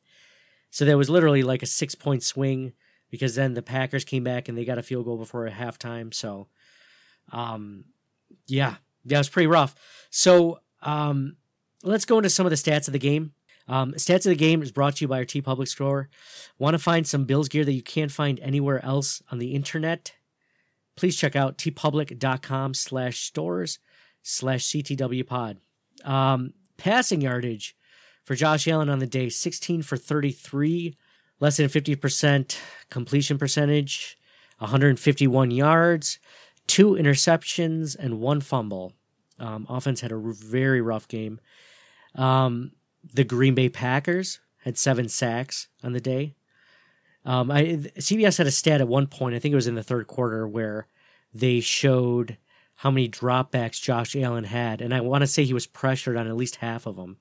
So 0.69 0.85
there 0.85 0.97
was 0.97 1.09
literally 1.09 1.43
like 1.43 1.63
a 1.63 1.67
six 1.67 1.95
point 1.95 2.23
swing 2.23 2.73
because 3.09 3.35
then 3.35 3.53
the 3.53 3.61
Packers 3.61 4.05
came 4.05 4.23
back 4.23 4.47
and 4.47 4.57
they 4.57 4.65
got 4.65 4.77
a 4.77 4.83
field 4.83 5.05
goal 5.05 5.17
before 5.17 5.49
halftime. 5.49 6.13
So 6.13 6.47
Um, 7.31 7.85
yeah, 8.47 8.75
yeah, 9.03 9.17
it 9.17 9.19
was 9.19 9.29
pretty 9.29 9.47
rough. 9.47 9.75
So 10.09 10.59
um, 10.81 11.37
let's 11.83 12.05
go 12.05 12.17
into 12.17 12.29
some 12.29 12.45
of 12.45 12.51
the 12.51 12.55
stats 12.55 12.87
of 12.87 12.93
the 12.93 12.99
game. 12.99 13.33
Um, 13.69 13.93
stats 13.93 14.25
of 14.25 14.31
the 14.31 14.35
game 14.35 14.63
is 14.63 14.71
brought 14.71 14.95
to 14.97 15.03
you 15.03 15.07
by 15.07 15.19
our 15.19 15.25
TeePublic 15.25 15.67
store. 15.67 16.09
Want 16.57 16.73
to 16.73 16.79
find 16.79 17.07
some 17.07 17.25
Bills 17.25 17.47
gear 17.47 17.63
that 17.63 17.71
you 17.71 17.83
can't 17.83 18.11
find 18.11 18.39
anywhere 18.39 18.83
else 18.83 19.21
on 19.31 19.37
the 19.37 19.53
internet? 19.53 20.13
Please 20.97 21.15
check 21.15 21.35
out 21.35 21.57
teepublic.com 21.57 22.73
slash 22.73 23.19
stores 23.19 23.77
slash 24.23 24.65
CTW 24.65 25.25
pod. 25.25 25.59
Um, 26.03 26.53
passing 26.77 27.21
yardage 27.21 27.75
for 28.23 28.35
Josh 28.35 28.67
Allen 28.67 28.89
on 28.89 28.99
the 28.99 29.07
day 29.07 29.29
16 29.29 29.83
for 29.83 29.97
33, 29.97 30.97
less 31.39 31.57
than 31.57 31.67
50% 31.67 32.57
completion 32.89 33.37
percentage, 33.37 34.17
151 34.57 35.51
yards, 35.51 36.19
two 36.67 36.91
interceptions, 36.91 37.95
and 37.97 38.19
one 38.19 38.41
fumble. 38.41 38.93
Um, 39.39 39.67
offense 39.69 40.01
had 40.01 40.11
a 40.11 40.17
very 40.17 40.81
rough 40.81 41.07
game. 41.07 41.39
Um, 42.15 42.71
the 43.03 43.23
Green 43.23 43.55
Bay 43.55 43.69
Packers 43.69 44.39
had 44.63 44.77
seven 44.77 45.09
sacks 45.09 45.67
on 45.83 45.93
the 45.93 46.01
day. 46.01 46.35
Um, 47.25 47.51
I, 47.51 47.63
CBS 47.97 48.37
had 48.37 48.47
a 48.47 48.51
stat 48.51 48.81
at 48.81 48.87
one 48.87 49.07
point, 49.07 49.35
I 49.35 49.39
think 49.39 49.51
it 49.51 49.55
was 49.55 49.67
in 49.67 49.75
the 49.75 49.83
third 49.83 50.07
quarter, 50.07 50.47
where 50.47 50.87
they 51.33 51.59
showed 51.59 52.37
how 52.75 52.89
many 52.89 53.09
dropbacks 53.09 53.81
Josh 53.81 54.15
Allen 54.15 54.45
had, 54.45 54.81
and 54.81 54.93
I 54.93 55.01
want 55.01 55.21
to 55.21 55.27
say 55.27 55.43
he 55.43 55.53
was 55.53 55.67
pressured 55.67 56.15
on 56.15 56.27
at 56.27 56.37
least 56.37 56.57
half 56.57 56.85
of 56.85 56.95
them. 56.95 57.17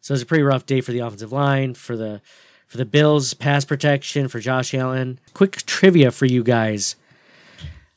So 0.00 0.12
it 0.12 0.14
was 0.14 0.22
a 0.22 0.26
pretty 0.26 0.44
rough 0.44 0.64
day 0.64 0.80
for 0.80 0.92
the 0.92 1.00
offensive 1.00 1.32
line, 1.32 1.74
for 1.74 1.96
the 1.96 2.22
for 2.66 2.78
the 2.78 2.84
Bills 2.84 3.34
pass 3.34 3.64
protection, 3.64 4.28
for 4.28 4.38
Josh 4.38 4.72
Allen. 4.72 5.18
Quick 5.34 5.56
trivia 5.66 6.12
for 6.12 6.24
you 6.26 6.44
guys: 6.44 6.94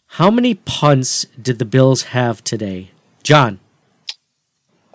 How 0.08 0.32
many 0.32 0.56
punts 0.56 1.26
did 1.40 1.60
the 1.60 1.66
Bills 1.66 2.04
have 2.06 2.44
today? 2.44 2.90
John, 3.22 3.60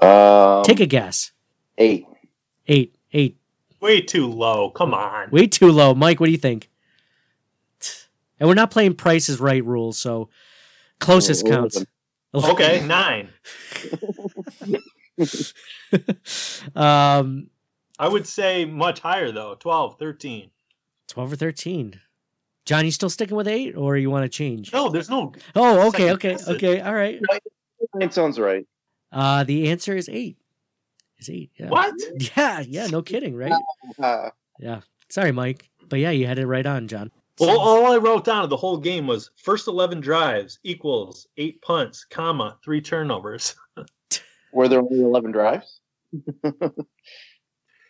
Um, 0.03 0.65
take 0.65 0.81
a 0.81 0.87
guess. 0.87 1.31
Eight. 1.79 2.07
Eight, 2.67 2.95
eight. 3.13 3.39
Way 3.81 4.01
too 4.01 4.27
low. 4.27 4.71
Come 4.71 4.93
on. 4.93 5.31
Way 5.31 5.47
too 5.47 5.71
low. 5.73 5.95
Mike, 5.95 6.21
what 6.21 6.27
do 6.27 6.33
you 6.33 6.39
think? 6.39 6.69
And 8.41 8.49
we're 8.49 8.55
not 8.55 8.71
playing 8.71 8.95
Price 8.95 9.29
is 9.29 9.41
Right 9.41 9.65
rules, 9.65 9.99
so 9.99 10.29
closest 11.01 11.47
Oh, 11.47 11.51
counts. 11.51 11.85
Okay, 12.35 12.87
nine. 12.87 13.31
um, 16.77 17.51
I 17.99 18.09
would 18.09 18.27
say 18.27 18.65
much 18.65 19.01
higher 19.01 19.33
though. 19.33 19.57
12, 19.59 19.99
13. 19.99 20.51
12 21.09 21.33
or 21.33 21.37
13. 21.37 22.01
John, 22.65 22.85
you 22.85 22.91
still 22.91 23.09
sticking 23.11 23.37
with 23.37 23.49
eight 23.49 23.75
or 23.77 23.97
you 23.97 24.11
want 24.11 24.25
to 24.25 24.29
change? 24.29 24.73
No, 24.73 24.91
there's 24.91 25.09
no. 25.09 25.33
Oh, 25.57 25.89
okay, 25.89 26.13
okay, 26.13 26.37
okay. 26.47 26.81
All 26.81 26.95
right. 26.95 27.19
Nine 27.95 28.11
sounds 28.11 28.39
right. 28.39 28.67
Uh, 29.11 29.43
the 29.45 29.71
answer 29.71 29.97
is 29.97 30.09
eight. 30.11 30.37
Is 31.19 31.29
eight. 31.31 31.51
Yeah. 31.59 31.69
What? 31.69 31.95
Yeah, 32.37 32.61
yeah, 32.61 32.87
no 32.87 33.03
kidding, 33.03 33.35
right? 33.35 33.53
Uh, 34.01 34.31
Yeah. 34.59 34.81
Sorry, 35.09 35.33
Mike. 35.33 35.69
But 35.89 36.01
yeah, 36.01 36.11
you 36.11 36.27
had 36.27 36.39
it 36.39 36.47
right 36.47 36.67
on, 36.67 36.87
John. 36.87 37.11
Well, 37.41 37.59
all 37.59 37.93
I 37.93 37.97
wrote 37.99 38.25
down 38.25 38.43
of 38.43 38.51
the 38.51 38.57
whole 38.57 38.79
game 38.79 39.07
was 39.07 39.31
first 39.37 39.69
11 39.69 40.01
drives 40.01 40.59
equals 40.65 41.27
eight 41.37 41.63
punts, 41.63 42.05
comma, 42.05 42.59
three 42.65 42.81
turnovers. 42.81 43.55
were 44.53 44.69
there 44.69 44.81
only 44.81 45.01
eleven 45.01 45.31
drives? 45.31 45.81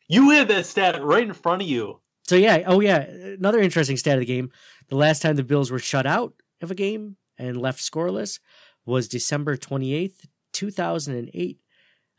You 0.08 0.30
had 0.30 0.48
that 0.48 0.64
stat 0.64 1.02
right 1.04 1.22
in 1.22 1.34
front 1.34 1.62
of 1.62 1.68
you. 1.68 2.00
So 2.26 2.34
yeah, 2.36 2.62
oh 2.66 2.80
yeah, 2.80 3.00
another 3.00 3.60
interesting 3.60 3.96
stat 3.96 4.14
of 4.14 4.20
the 4.20 4.26
game. 4.26 4.50
The 4.88 4.96
last 4.96 5.20
time 5.20 5.36
the 5.36 5.44
Bills 5.44 5.70
were 5.70 5.78
shut 5.78 6.06
out 6.06 6.32
of 6.62 6.70
a 6.70 6.74
game 6.74 7.16
and 7.36 7.60
left 7.60 7.80
scoreless 7.80 8.40
was 8.86 9.06
December 9.06 9.56
28th, 9.56 10.24
2008 10.54 11.58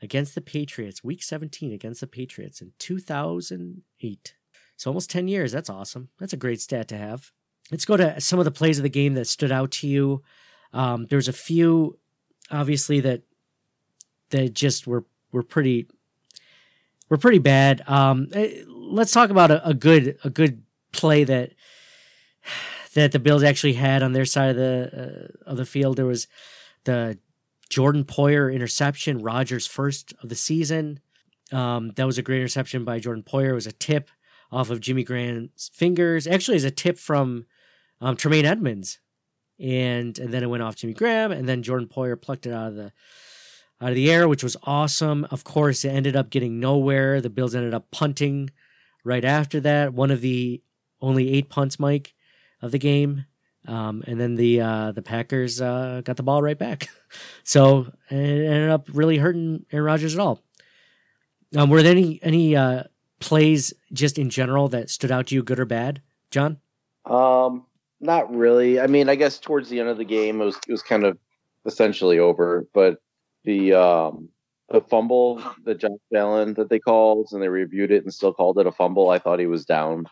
against 0.02 0.36
the 0.36 0.42
Patriots, 0.42 1.04
week 1.04 1.24
17 1.24 1.74
against 1.74 2.02
the 2.02 2.08
Patriots 2.08 2.62
in 2.62 2.72
2008. 2.80 4.36
So 4.78 4.90
almost 4.90 5.10
10 5.10 5.28
years. 5.28 5.52
That's 5.52 5.70
awesome. 5.70 6.10
That's 6.20 6.34
a 6.34 6.38
great 6.38 6.62
stat 6.62 6.88
to 6.90 6.98
have. 6.98 7.32
Let's 7.72 7.86
go 7.86 7.98
to 7.98 8.20
some 8.22 8.40
of 8.40 8.46
the 8.46 8.52
plays 8.52 8.80
of 8.80 8.84
the 8.84 8.90
game 8.90 9.14
that 9.16 9.28
stood 9.28 9.52
out 9.52 9.72
to 9.72 9.88
you. 9.88 10.24
Um, 10.74 11.06
there's 11.08 11.28
a 11.28 11.34
few, 11.34 12.00
obviously, 12.50 13.00
that 13.02 13.24
that 14.30 14.54
just 14.54 14.88
were 14.88 15.06
were 15.32 15.44
pretty 15.44 15.88
were 17.10 17.18
pretty 17.18 17.40
bad. 17.40 17.82
Um, 17.88 18.28
eh, 18.34 18.64
let's 18.68 19.12
talk 19.12 19.30
about 19.30 19.52
a, 19.52 19.68
a 19.68 19.74
good 19.74 20.18
a 20.24 20.30
good 20.30 20.64
play 20.92 21.24
that 21.26 21.52
that 22.94 23.12
the 23.12 23.20
Bills 23.20 23.44
actually 23.44 23.74
had 23.74 24.02
on 24.02 24.14
their 24.14 24.26
side 24.26 24.52
of 24.52 24.56
the 24.56 25.30
uh, 25.46 25.50
of 25.52 25.58
the 25.58 25.66
field. 25.66 25.98
There 25.98 26.06
was 26.06 26.28
the 26.86 27.18
Jordan 27.70 28.04
Poyer 28.04 28.54
interception, 28.54 29.22
Rodgers' 29.22 29.68
first 29.68 30.14
of 30.22 30.30
the 30.30 30.36
season. 30.36 31.00
Um, 31.52 31.92
that 31.96 32.06
was 32.06 32.18
a 32.18 32.22
great 32.22 32.40
interception 32.40 32.84
by 32.84 33.00
Jordan 33.00 33.24
Poyer. 33.24 33.50
It 33.50 33.56
was 33.56 33.68
a 33.68 33.72
tip 33.72 34.10
off 34.52 34.70
of 34.70 34.82
Jimmy 34.82 35.04
Graham's 35.04 35.70
fingers. 35.74 36.28
Actually, 36.28 36.58
it's 36.58 36.66
a 36.66 36.72
tip 36.72 36.98
from 36.98 37.46
um, 38.02 38.16
Tremaine 38.16 38.46
Edmunds, 38.46 39.00
and 39.60 40.18
and 40.18 40.34
then 40.34 40.44
it 40.44 40.50
went 40.50 40.64
off 40.64 40.76
Jimmy 40.76 40.94
Graham, 40.94 41.32
and 41.32 41.48
then 41.48 41.64
Jordan 41.64 41.88
Poyer 41.88 42.20
plucked 42.20 42.46
it 42.46 42.54
out 42.54 42.70
of 42.70 42.76
the 42.76 42.92
out 43.82 43.90
of 43.90 43.96
the 43.96 44.12
air, 44.12 44.28
which 44.28 44.44
was 44.44 44.58
awesome. 44.64 45.26
Of 45.32 45.44
course, 45.44 45.86
it 45.86 45.90
ended 45.90 46.16
up 46.16 46.30
getting 46.30 46.60
nowhere. 46.60 47.22
The 47.22 47.30
Bills 47.30 47.56
ended 47.56 47.74
up 47.74 47.92
punting 47.92 48.50
right 49.04 49.24
after 49.24 49.60
that. 49.62 49.94
One 49.94 50.12
of 50.12 50.22
the 50.22 50.62
only 51.02 51.32
eight 51.34 51.50
punts, 51.50 51.80
Mike, 51.80 52.14
of 52.62 52.72
the 52.72 52.80
game. 52.80 53.26
Um, 53.68 54.04
and 54.08 54.20
then 54.20 54.36
the 54.36 54.62
uh, 54.62 54.92
the 54.94 55.02
Packers 55.02 55.62
uh, 55.62 56.02
got 56.04 56.18
the 56.18 56.24
ball 56.24 56.42
right 56.42 56.58
back. 56.58 56.90
So 57.44 57.92
it 58.12 58.16
ended 58.16 58.70
up 58.70 58.88
really 58.94 59.18
hurting 59.18 59.66
Aaron 59.72 59.86
Rodgers 59.86 60.14
at 60.14 60.22
all. 60.22 60.44
Um, 61.58 61.72
were 61.72 61.82
there 61.82 61.94
any 61.94 62.20
any 62.22 62.56
uh, 62.56 62.84
plays 63.20 63.74
just 63.92 64.20
in 64.20 64.30
general 64.30 64.68
that 64.70 64.92
stood 64.92 65.12
out 65.12 65.26
to 65.28 65.36
you, 65.36 65.42
good 65.42 65.60
or 65.60 65.66
bad, 65.66 66.04
John? 66.30 66.58
Um, 67.06 67.66
not 68.00 68.32
really. 68.32 68.80
I 68.80 68.86
mean, 68.86 69.10
I 69.10 69.16
guess 69.16 69.40
towards 69.40 69.70
the 69.70 69.80
end 69.80 69.90
of 69.90 69.98
the 69.98 70.06
game, 70.06 70.40
it 70.40 70.46
was 70.46 70.58
it 70.68 70.72
was 70.72 70.84
kind 70.84 71.04
of 71.04 71.18
essentially 71.66 72.20
over. 72.20 72.68
But 72.76 73.02
the 73.44 73.74
um 73.74 74.30
the 74.70 74.82
fumble 74.82 75.42
that 75.64 75.80
Josh 75.80 75.92
Allen 76.16 76.54
that 76.54 76.70
they 76.70 76.80
called 76.80 77.30
and 77.32 77.42
they 77.42 77.50
reviewed 77.50 77.92
it 77.92 78.04
and 78.04 78.14
still 78.14 78.34
called 78.34 78.60
it 78.60 78.68
a 78.68 78.72
fumble. 78.72 79.10
I 79.10 79.18
thought 79.18 79.40
he 79.40 79.48
was 79.48 79.66
down. 79.66 80.06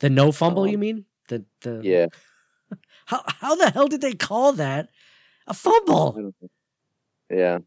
The 0.00 0.10
no 0.10 0.32
fumble, 0.32 0.64
Um, 0.64 0.68
you 0.68 0.78
mean? 0.78 1.04
The 1.28 1.44
the 1.62 1.80
Yeah, 1.82 2.06
How 3.06 3.24
how 3.26 3.56
the 3.56 3.70
hell 3.70 3.88
did 3.88 4.02
they 4.02 4.12
call 4.12 4.52
that 4.52 4.88
a 5.48 5.54
fumble? 5.54 6.32
yeah. 7.28 7.58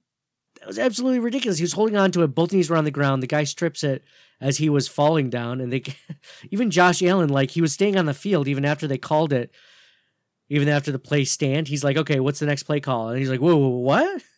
That 0.59 0.67
was 0.67 0.79
absolutely 0.79 1.19
ridiculous. 1.19 1.57
He 1.57 1.63
was 1.63 1.73
holding 1.73 1.97
on 1.97 2.11
to 2.11 2.21
it. 2.21 2.27
Both 2.27 2.53
knees 2.53 2.69
were 2.69 2.77
on 2.77 2.85
the 2.85 2.91
ground. 2.91 3.21
The 3.21 3.27
guy 3.27 3.43
strips 3.43 3.83
it 3.83 4.03
as 4.39 4.57
he 4.57 4.69
was 4.69 4.87
falling 4.87 5.29
down, 5.29 5.59
and 5.59 5.73
they 5.73 5.83
even 6.51 6.71
Josh 6.71 7.03
Allen 7.03 7.29
like 7.29 7.51
he 7.51 7.61
was 7.61 7.73
staying 7.73 7.97
on 7.97 8.05
the 8.05 8.13
field 8.13 8.47
even 8.47 8.63
after 8.63 8.87
they 8.87 8.97
called 8.97 9.33
it. 9.33 9.51
Even 10.49 10.69
after 10.69 10.91
the 10.91 10.99
play 10.99 11.25
stand, 11.25 11.67
he's 11.67 11.83
like, 11.83 11.97
"Okay, 11.97 12.19
what's 12.19 12.39
the 12.39 12.45
next 12.45 12.63
play 12.63 12.79
call?" 12.79 13.09
And 13.09 13.19
he's 13.19 13.29
like, 13.29 13.39
"Whoa, 13.39 13.57
whoa 13.57 13.67
what? 13.69 14.21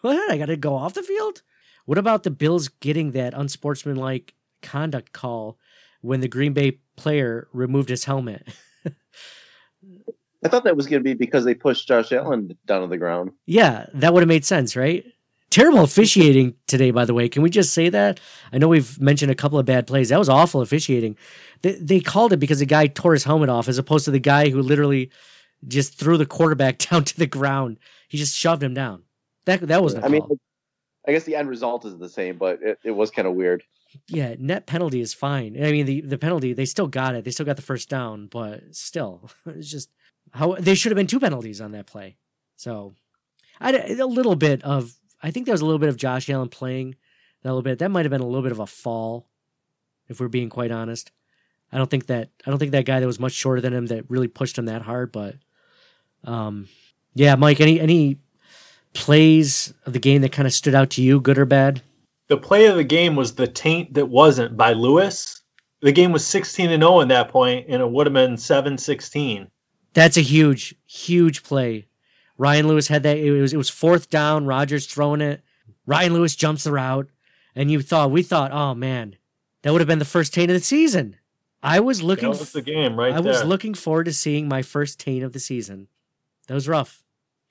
What? 0.00 0.32
I 0.32 0.36
got 0.36 0.46
to 0.46 0.56
go 0.56 0.74
off 0.74 0.94
the 0.94 1.02
field? 1.02 1.42
What 1.84 1.96
about 1.96 2.24
the 2.24 2.30
Bills 2.32 2.66
getting 2.66 3.12
that 3.12 3.34
unsportsmanlike 3.34 4.34
conduct 4.60 5.12
call 5.12 5.58
when 6.00 6.20
the 6.20 6.26
Green 6.26 6.52
Bay 6.52 6.80
player 6.96 7.48
removed 7.52 7.88
his 7.88 8.04
helmet?" 8.04 8.48
I 10.44 10.48
thought 10.48 10.64
that 10.64 10.76
was 10.76 10.86
going 10.86 11.00
to 11.00 11.04
be 11.04 11.14
because 11.14 11.44
they 11.44 11.54
pushed 11.54 11.88
Josh 11.88 12.12
Allen 12.12 12.56
down 12.66 12.82
to 12.82 12.86
the 12.86 12.98
ground. 12.98 13.32
Yeah, 13.46 13.86
that 13.94 14.12
would 14.12 14.20
have 14.20 14.28
made 14.28 14.44
sense, 14.44 14.76
right? 14.76 15.04
Terrible 15.50 15.80
officiating 15.80 16.54
today, 16.66 16.90
by 16.90 17.04
the 17.04 17.14
way. 17.14 17.28
Can 17.28 17.42
we 17.42 17.50
just 17.50 17.72
say 17.72 17.88
that? 17.88 18.20
I 18.52 18.58
know 18.58 18.68
we've 18.68 19.00
mentioned 19.00 19.30
a 19.30 19.36
couple 19.36 19.58
of 19.58 19.66
bad 19.66 19.86
plays. 19.86 20.10
That 20.10 20.18
was 20.18 20.28
awful 20.28 20.60
officiating. 20.60 21.16
They, 21.62 21.72
they 21.72 22.00
called 22.00 22.32
it 22.32 22.38
because 22.38 22.58
the 22.58 22.66
guy 22.66 22.86
tore 22.86 23.14
his 23.14 23.24
helmet 23.24 23.48
off, 23.48 23.68
as 23.68 23.78
opposed 23.78 24.04
to 24.04 24.10
the 24.10 24.20
guy 24.20 24.50
who 24.50 24.60
literally 24.60 25.10
just 25.66 25.98
threw 25.98 26.16
the 26.16 26.26
quarterback 26.26 26.78
down 26.90 27.04
to 27.04 27.16
the 27.16 27.26
ground. 27.26 27.78
He 28.08 28.18
just 28.18 28.36
shoved 28.36 28.62
him 28.62 28.74
down. 28.74 29.02
That 29.46 29.60
that 29.68 29.82
wasn't. 29.82 30.04
a 30.04 30.06
I 30.06 30.10
mean. 30.10 30.22
I 31.08 31.12
guess 31.12 31.24
the 31.24 31.36
end 31.36 31.48
result 31.48 31.84
is 31.84 31.96
the 31.98 32.08
same, 32.08 32.36
but 32.36 32.60
it, 32.62 32.78
it 32.82 32.90
was 32.90 33.12
kind 33.12 33.28
of 33.28 33.34
weird. 33.34 33.62
Yeah, 34.08 34.34
net 34.38 34.66
penalty 34.66 35.00
is 35.00 35.14
fine. 35.14 35.56
I 35.56 35.72
mean, 35.72 35.86
the 35.86 36.00
the 36.00 36.18
penalty 36.18 36.52
they 36.52 36.64
still 36.64 36.86
got 36.86 37.14
it. 37.14 37.24
They 37.24 37.30
still 37.30 37.46
got 37.46 37.56
the 37.56 37.62
first 37.62 37.88
down, 37.88 38.26
but 38.26 38.74
still, 38.74 39.30
it's 39.46 39.70
just 39.70 39.90
how 40.32 40.54
they 40.54 40.74
should 40.74 40.92
have 40.92 40.96
been 40.96 41.06
two 41.06 41.20
penalties 41.20 41.60
on 41.60 41.72
that 41.72 41.86
play. 41.86 42.16
So, 42.56 42.94
I 43.60 43.72
a 43.72 44.06
little 44.06 44.36
bit 44.36 44.62
of 44.62 44.94
I 45.22 45.30
think 45.30 45.46
there 45.46 45.54
was 45.54 45.60
a 45.60 45.66
little 45.66 45.78
bit 45.78 45.88
of 45.88 45.96
Josh 45.96 46.28
Allen 46.28 46.48
playing 46.48 46.96
that 47.42 47.50
little 47.50 47.62
bit. 47.62 47.78
That 47.78 47.90
might 47.90 48.04
have 48.04 48.10
been 48.10 48.20
a 48.20 48.26
little 48.26 48.42
bit 48.42 48.52
of 48.52 48.60
a 48.60 48.66
fall, 48.66 49.28
if 50.08 50.20
we're 50.20 50.28
being 50.28 50.50
quite 50.50 50.70
honest. 50.70 51.12
I 51.72 51.78
don't 51.78 51.90
think 51.90 52.06
that 52.06 52.30
I 52.46 52.50
don't 52.50 52.58
think 52.58 52.72
that 52.72 52.86
guy 52.86 53.00
that 53.00 53.06
was 53.06 53.20
much 53.20 53.32
shorter 53.32 53.60
than 53.60 53.72
him 53.72 53.86
that 53.86 54.10
really 54.10 54.28
pushed 54.28 54.58
him 54.58 54.66
that 54.66 54.82
hard, 54.82 55.12
but 55.12 55.36
um, 56.24 56.68
yeah, 57.14 57.34
Mike, 57.34 57.60
any 57.60 57.80
any 57.80 58.18
plays 58.92 59.74
of 59.84 59.92
the 59.92 59.98
game 59.98 60.22
that 60.22 60.32
kind 60.32 60.46
of 60.46 60.52
stood 60.52 60.74
out 60.74 60.90
to 60.90 61.02
you, 61.02 61.20
good 61.20 61.38
or 61.38 61.44
bad? 61.44 61.82
The 62.28 62.36
play 62.36 62.66
of 62.66 62.76
the 62.76 62.84
game 62.84 63.14
was 63.16 63.34
the 63.34 63.46
taint 63.46 63.94
that 63.94 64.06
wasn't 64.06 64.56
by 64.56 64.72
Lewis. 64.72 65.42
The 65.80 65.92
game 65.92 66.12
was 66.12 66.26
16 66.26 66.70
and 66.70 66.82
0 66.82 67.02
at 67.02 67.08
that 67.08 67.28
point, 67.28 67.66
and 67.68 67.80
it 67.82 67.90
would 67.90 68.06
have 68.06 68.14
been 68.14 68.36
7 68.36 68.78
16. 68.78 69.48
That's 69.94 70.16
a 70.16 70.22
huge, 70.22 70.74
huge 70.86 71.42
play. 71.42 71.86
Ryan 72.38 72.68
Lewis 72.68 72.88
had 72.88 73.02
that. 73.04 73.16
It 73.16 73.30
was 73.40 73.52
it 73.52 73.56
was 73.56 73.70
fourth 73.70 74.10
down. 74.10 74.46
Rodgers 74.46 74.86
throwing 74.86 75.20
it. 75.20 75.42
Ryan 75.86 76.14
Lewis 76.14 76.36
jumps 76.36 76.64
the 76.64 76.72
route, 76.72 77.08
and 77.54 77.70
you 77.70 77.80
thought 77.80 78.10
we 78.10 78.22
thought, 78.22 78.52
oh 78.52 78.74
man, 78.74 79.16
that 79.62 79.72
would 79.72 79.80
have 79.80 79.88
been 79.88 79.98
the 79.98 80.04
first 80.04 80.34
taint 80.34 80.50
of 80.50 80.54
the 80.54 80.64
season. 80.64 81.16
I 81.62 81.80
was 81.80 82.02
looking. 82.02 82.30
That 82.30 82.38
was 82.38 82.52
the 82.52 82.62
game 82.62 82.98
right 82.98 83.14
I 83.14 83.20
there. 83.20 83.32
was 83.32 83.44
looking 83.44 83.74
forward 83.74 84.04
to 84.04 84.12
seeing 84.12 84.48
my 84.48 84.62
first 84.62 85.00
taint 85.00 85.24
of 85.24 85.32
the 85.32 85.40
season. 85.40 85.88
That 86.46 86.54
was 86.54 86.68
rough. 86.68 87.02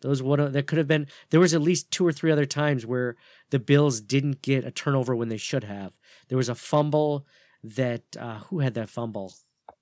Was 0.04 0.22
one 0.22 0.52
that 0.52 0.68
could 0.68 0.78
have 0.78 0.88
been. 0.88 1.08
There 1.30 1.40
was 1.40 1.54
at 1.54 1.62
least 1.62 1.90
two 1.90 2.06
or 2.06 2.12
three 2.12 2.32
other 2.32 2.46
times 2.46 2.86
where 2.86 3.16
the 3.50 3.60
Bills 3.60 4.02
didn't 4.02 4.42
get 4.42 4.66
a 4.66 4.72
turnover 4.72 5.16
when 5.16 5.30
they 5.30 5.38
should 5.38 5.64
have. 5.64 5.98
There 6.28 6.38
was 6.38 6.50
a 6.50 6.56
fumble 6.56 7.25
that 7.64 8.04
uh, 8.20 8.40
who 8.40 8.60
had 8.60 8.75
that 8.75 8.90
fumble? 8.90 9.34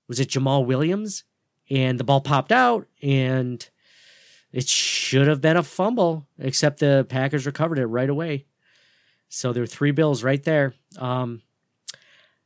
Was 0.08 0.20
it 0.20 0.30
Jamaal 0.30 0.64
Williams? 0.66 1.24
And 1.70 1.98
the 1.98 2.04
ball 2.04 2.20
popped 2.20 2.52
out, 2.52 2.86
and 3.02 3.66
it 4.52 4.68
should 4.68 5.26
have 5.28 5.40
been 5.40 5.56
a 5.56 5.62
fumble, 5.62 6.26
except 6.38 6.80
the 6.80 7.06
Packers 7.08 7.46
recovered 7.46 7.78
it 7.78 7.86
right 7.86 8.10
away. 8.10 8.46
So 9.28 9.52
there 9.52 9.62
were 9.62 9.66
three 9.66 9.90
Bills 9.90 10.22
right 10.22 10.42
there. 10.42 10.74
Um, 10.98 11.42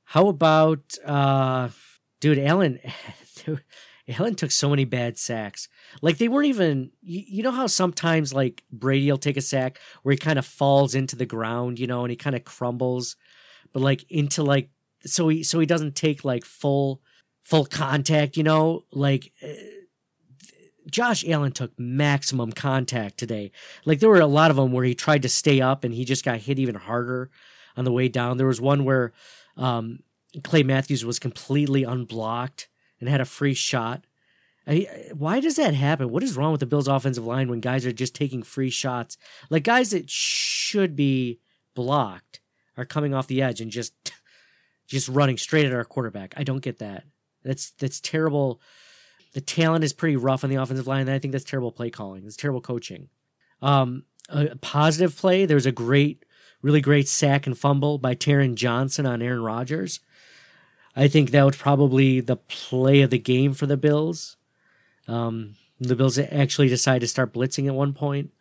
how 0.04 0.28
about 0.28 0.96
uh, 1.04 1.68
dude, 2.20 2.38
Allen? 2.38 2.78
Allen 4.08 4.34
took 4.34 4.50
so 4.50 4.70
many 4.70 4.84
bad 4.84 5.18
sacks. 5.18 5.68
Like 6.00 6.18
they 6.18 6.28
weren't 6.28 6.46
even. 6.46 6.90
You, 7.02 7.22
you 7.26 7.42
know 7.42 7.50
how 7.50 7.66
sometimes 7.66 8.32
like 8.32 8.64
Brady 8.72 9.10
will 9.10 9.18
take 9.18 9.36
a 9.36 9.42
sack 9.42 9.78
where 10.02 10.12
he 10.12 10.18
kind 10.18 10.38
of 10.38 10.46
falls 10.46 10.94
into 10.94 11.16
the 11.16 11.26
ground, 11.26 11.78
you 11.78 11.86
know, 11.86 12.02
and 12.02 12.10
he 12.10 12.16
kind 12.16 12.36
of 12.36 12.44
crumbles, 12.44 13.16
but 13.72 13.80
like 13.80 14.04
into 14.10 14.42
like 14.42 14.70
so 15.04 15.28
he 15.28 15.42
so 15.42 15.58
he 15.58 15.66
doesn't 15.66 15.94
take 15.94 16.24
like 16.24 16.44
full 16.44 17.02
full 17.42 17.64
contact, 17.64 18.36
you 18.36 18.42
know, 18.42 18.84
like. 18.92 19.32
Uh, 19.42 19.48
Josh 20.90 21.22
Allen 21.28 21.52
took 21.52 21.78
maximum 21.78 22.50
contact 22.50 23.18
today. 23.18 23.50
Like 23.84 24.00
there 24.00 24.08
were 24.08 24.20
a 24.20 24.26
lot 24.26 24.50
of 24.50 24.56
them 24.56 24.72
where 24.72 24.86
he 24.86 24.94
tried 24.94 25.20
to 25.20 25.28
stay 25.28 25.60
up 25.60 25.84
and 25.84 25.92
he 25.92 26.06
just 26.06 26.24
got 26.24 26.38
hit 26.38 26.58
even 26.58 26.76
harder 26.76 27.30
on 27.76 27.84
the 27.84 27.92
way 27.92 28.08
down. 28.08 28.38
There 28.38 28.46
was 28.46 28.58
one 28.58 28.86
where 28.86 29.12
um, 29.58 29.98
Clay 30.42 30.62
Matthews 30.62 31.04
was 31.04 31.18
completely 31.18 31.84
unblocked 31.84 32.67
and 33.00 33.08
had 33.08 33.20
a 33.20 33.26
free 33.26 33.54
shot. 33.54 34.04
I, 34.66 34.86
why 35.14 35.40
does 35.40 35.56
that 35.56 35.74
happen? 35.74 36.10
What 36.10 36.22
is 36.22 36.36
wrong 36.36 36.52
with 36.52 36.60
the 36.60 36.66
Bills' 36.66 36.88
offensive 36.88 37.24
line 37.24 37.48
when 37.48 37.60
guys 37.60 37.86
are 37.86 37.92
just 37.92 38.14
taking 38.14 38.42
free 38.42 38.70
shots? 38.70 39.16
Like 39.48 39.64
guys 39.64 39.90
that 39.92 40.10
should 40.10 40.94
be 40.94 41.40
blocked 41.74 42.40
are 42.76 42.84
coming 42.84 43.14
off 43.14 43.26
the 43.26 43.42
edge 43.42 43.60
and 43.60 43.70
just 43.70 43.94
just 44.86 45.08
running 45.08 45.36
straight 45.36 45.66
at 45.66 45.72
our 45.72 45.84
quarterback. 45.84 46.34
I 46.36 46.44
don't 46.44 46.62
get 46.62 46.78
that. 46.78 47.04
That's 47.44 47.70
that's 47.72 48.00
terrible. 48.00 48.60
The 49.34 49.40
talent 49.40 49.84
is 49.84 49.92
pretty 49.92 50.16
rough 50.16 50.44
on 50.44 50.50
the 50.50 50.56
offensive 50.56 50.86
line, 50.86 51.02
and 51.02 51.10
I 51.10 51.18
think 51.18 51.32
that's 51.32 51.44
terrible 51.44 51.72
play 51.72 51.90
calling. 51.90 52.24
It's 52.26 52.36
terrible 52.36 52.60
coaching. 52.60 53.08
Um, 53.62 54.04
a 54.28 54.56
positive 54.56 55.16
play. 55.16 55.46
There 55.46 55.54
was 55.54 55.66
a 55.66 55.72
great, 55.72 56.24
really 56.62 56.80
great 56.80 57.08
sack 57.08 57.46
and 57.46 57.56
fumble 57.56 57.98
by 57.98 58.14
Taron 58.14 58.54
Johnson 58.54 59.06
on 59.06 59.22
Aaron 59.22 59.42
Rodgers. 59.42 60.00
I 60.96 61.08
think 61.08 61.30
that 61.30 61.44
was 61.44 61.56
probably 61.56 62.20
the 62.20 62.36
play 62.36 63.02
of 63.02 63.10
the 63.10 63.18
game 63.18 63.54
for 63.54 63.66
the 63.66 63.76
Bills. 63.76 64.36
Um, 65.06 65.54
the 65.80 65.96
Bills 65.96 66.18
actually 66.18 66.68
decided 66.68 67.00
to 67.00 67.08
start 67.08 67.32
blitzing 67.32 67.66
at 67.66 67.74
one 67.74 67.92
point 67.92 68.32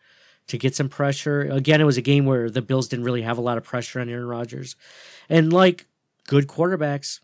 to 0.48 0.58
get 0.58 0.76
some 0.76 0.90
pressure. 0.90 1.42
Again, 1.42 1.82
it 1.82 1.86
was 1.86 1.98
a 1.98 2.02
game 2.02 2.26
where 2.26 2.50
the 2.50 2.62
Bills 2.62 2.88
didn't 2.88 3.06
really 3.06 3.22
have 3.22 3.38
a 3.38 3.42
lot 3.42 3.58
of 3.58 3.64
pressure 3.64 4.00
on 4.00 4.10
Aaron 4.10 4.28
Rodgers. 4.28 4.76
And 5.30 5.54
like 5.54 5.86
good 6.28 6.48
quarterbacks, 6.48 7.20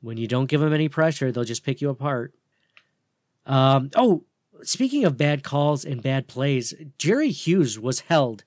when 0.00 0.16
you 0.16 0.28
don't 0.28 0.46
give 0.46 0.60
them 0.60 0.72
any 0.72 0.88
pressure, 0.88 1.32
they'll 1.32 1.44
just 1.44 1.64
pick 1.64 1.80
you 1.80 1.90
apart. 1.90 2.34
Um, 3.46 3.90
oh, 3.96 4.24
speaking 4.62 5.04
of 5.04 5.16
bad 5.16 5.42
calls 5.42 5.84
and 5.84 6.02
bad 6.02 6.28
plays, 6.28 6.74
Jerry 6.98 7.30
Hughes 7.30 7.78
was 7.78 8.00
held 8.00 8.44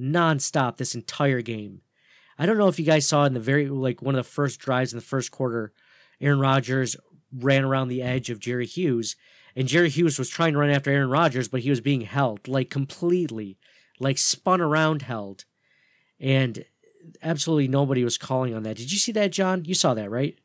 nonstop 0.00 0.76
this 0.76 0.94
entire 0.94 1.42
game. 1.42 1.82
I 2.42 2.46
don't 2.46 2.58
know 2.58 2.66
if 2.66 2.76
you 2.76 2.84
guys 2.84 3.06
saw 3.06 3.24
in 3.24 3.34
the 3.34 3.40
very 3.40 3.68
like 3.68 4.02
one 4.02 4.16
of 4.16 4.24
the 4.24 4.28
first 4.28 4.58
drives 4.58 4.92
in 4.92 4.98
the 4.98 5.04
first 5.04 5.30
quarter, 5.30 5.72
Aaron 6.20 6.40
Rodgers 6.40 6.96
ran 7.32 7.62
around 7.62 7.86
the 7.86 8.02
edge 8.02 8.30
of 8.30 8.40
Jerry 8.40 8.66
Hughes, 8.66 9.14
and 9.54 9.68
Jerry 9.68 9.88
Hughes 9.88 10.18
was 10.18 10.28
trying 10.28 10.54
to 10.54 10.58
run 10.58 10.68
after 10.68 10.90
Aaron 10.90 11.08
Rodgers, 11.08 11.46
but 11.46 11.60
he 11.60 11.70
was 11.70 11.80
being 11.80 12.00
held 12.00 12.48
like 12.48 12.68
completely, 12.68 13.58
like 14.00 14.18
spun 14.18 14.60
around 14.60 15.02
held, 15.02 15.44
and 16.18 16.64
absolutely 17.22 17.68
nobody 17.68 18.02
was 18.02 18.18
calling 18.18 18.56
on 18.56 18.64
that. 18.64 18.76
Did 18.76 18.90
you 18.90 18.98
see 18.98 19.12
that, 19.12 19.30
John? 19.30 19.64
You 19.64 19.76
saw 19.76 19.94
that, 19.94 20.10
right? 20.10 20.36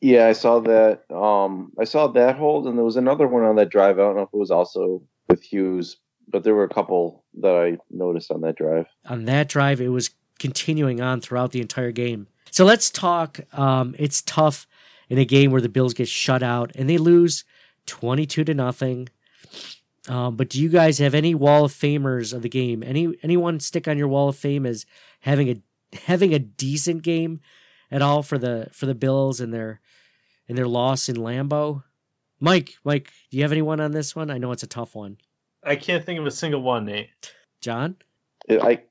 Yeah, 0.00 0.26
I 0.26 0.32
saw 0.32 0.58
that. 0.58 1.04
Um, 1.14 1.70
I 1.78 1.84
saw 1.84 2.08
that 2.08 2.34
hold, 2.34 2.66
and 2.66 2.76
there 2.76 2.84
was 2.84 2.96
another 2.96 3.28
one 3.28 3.44
on 3.44 3.54
that 3.54 3.70
drive. 3.70 4.00
I 4.00 4.02
don't 4.02 4.16
know 4.16 4.22
if 4.22 4.34
it 4.34 4.36
was 4.36 4.50
also 4.50 5.00
with 5.28 5.44
Hughes, 5.44 5.98
but 6.26 6.42
there 6.42 6.56
were 6.56 6.64
a 6.64 6.68
couple 6.68 7.22
that 7.34 7.54
I 7.54 7.78
noticed 7.88 8.32
on 8.32 8.40
that 8.40 8.56
drive. 8.56 8.86
On 9.08 9.26
that 9.26 9.48
drive, 9.48 9.80
it 9.80 9.90
was 9.90 10.10
continuing 10.38 11.00
on 11.00 11.20
throughout 11.20 11.52
the 11.52 11.60
entire 11.60 11.92
game. 11.92 12.26
So 12.50 12.64
let's 12.64 12.90
talk. 12.90 13.40
Um, 13.52 13.94
it's 13.98 14.22
tough 14.22 14.66
in 15.08 15.18
a 15.18 15.24
game 15.24 15.50
where 15.50 15.60
the 15.60 15.68
Bills 15.68 15.94
get 15.94 16.08
shut 16.08 16.42
out 16.42 16.72
and 16.74 16.88
they 16.88 16.98
lose 16.98 17.44
twenty-two 17.86 18.44
to 18.44 18.54
nothing. 18.54 19.08
Um, 20.08 20.36
but 20.36 20.48
do 20.48 20.60
you 20.62 20.68
guys 20.68 20.98
have 20.98 21.14
any 21.14 21.34
Wall 21.34 21.64
of 21.64 21.72
Famers 21.72 22.32
of 22.32 22.42
the 22.42 22.48
game? 22.48 22.82
Any 22.82 23.16
anyone 23.22 23.60
stick 23.60 23.88
on 23.88 23.98
your 23.98 24.08
Wall 24.08 24.28
of 24.28 24.36
Fame 24.36 24.64
as 24.64 24.86
having 25.20 25.48
a 25.48 25.56
having 26.04 26.32
a 26.32 26.38
decent 26.38 27.02
game 27.02 27.40
at 27.90 28.02
all 28.02 28.22
for 28.22 28.38
the 28.38 28.68
for 28.72 28.86
the 28.86 28.94
Bills 28.94 29.40
and 29.40 29.52
their 29.52 29.80
and 30.48 30.56
their 30.56 30.68
loss 30.68 31.08
in 31.08 31.16
Lambeau? 31.16 31.82
Mike, 32.38 32.76
Mike, 32.84 33.10
do 33.30 33.36
you 33.36 33.42
have 33.42 33.52
anyone 33.52 33.80
on 33.80 33.92
this 33.92 34.14
one? 34.14 34.30
I 34.30 34.38
know 34.38 34.52
it's 34.52 34.62
a 34.62 34.68
tough 34.68 34.94
one. 34.94 35.16
I 35.64 35.74
can't 35.74 36.04
think 36.04 36.20
of 36.20 36.26
a 36.26 36.30
single 36.30 36.62
one, 36.62 36.84
Nate. 36.84 37.34
John, 37.60 37.96
I, 38.48 38.82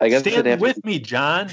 I 0.00 0.08
guess 0.08 0.26
it'd 0.26 0.40
Stand 0.40 0.60
with 0.60 0.82
be- 0.82 0.88
me, 0.92 0.98
John. 0.98 1.50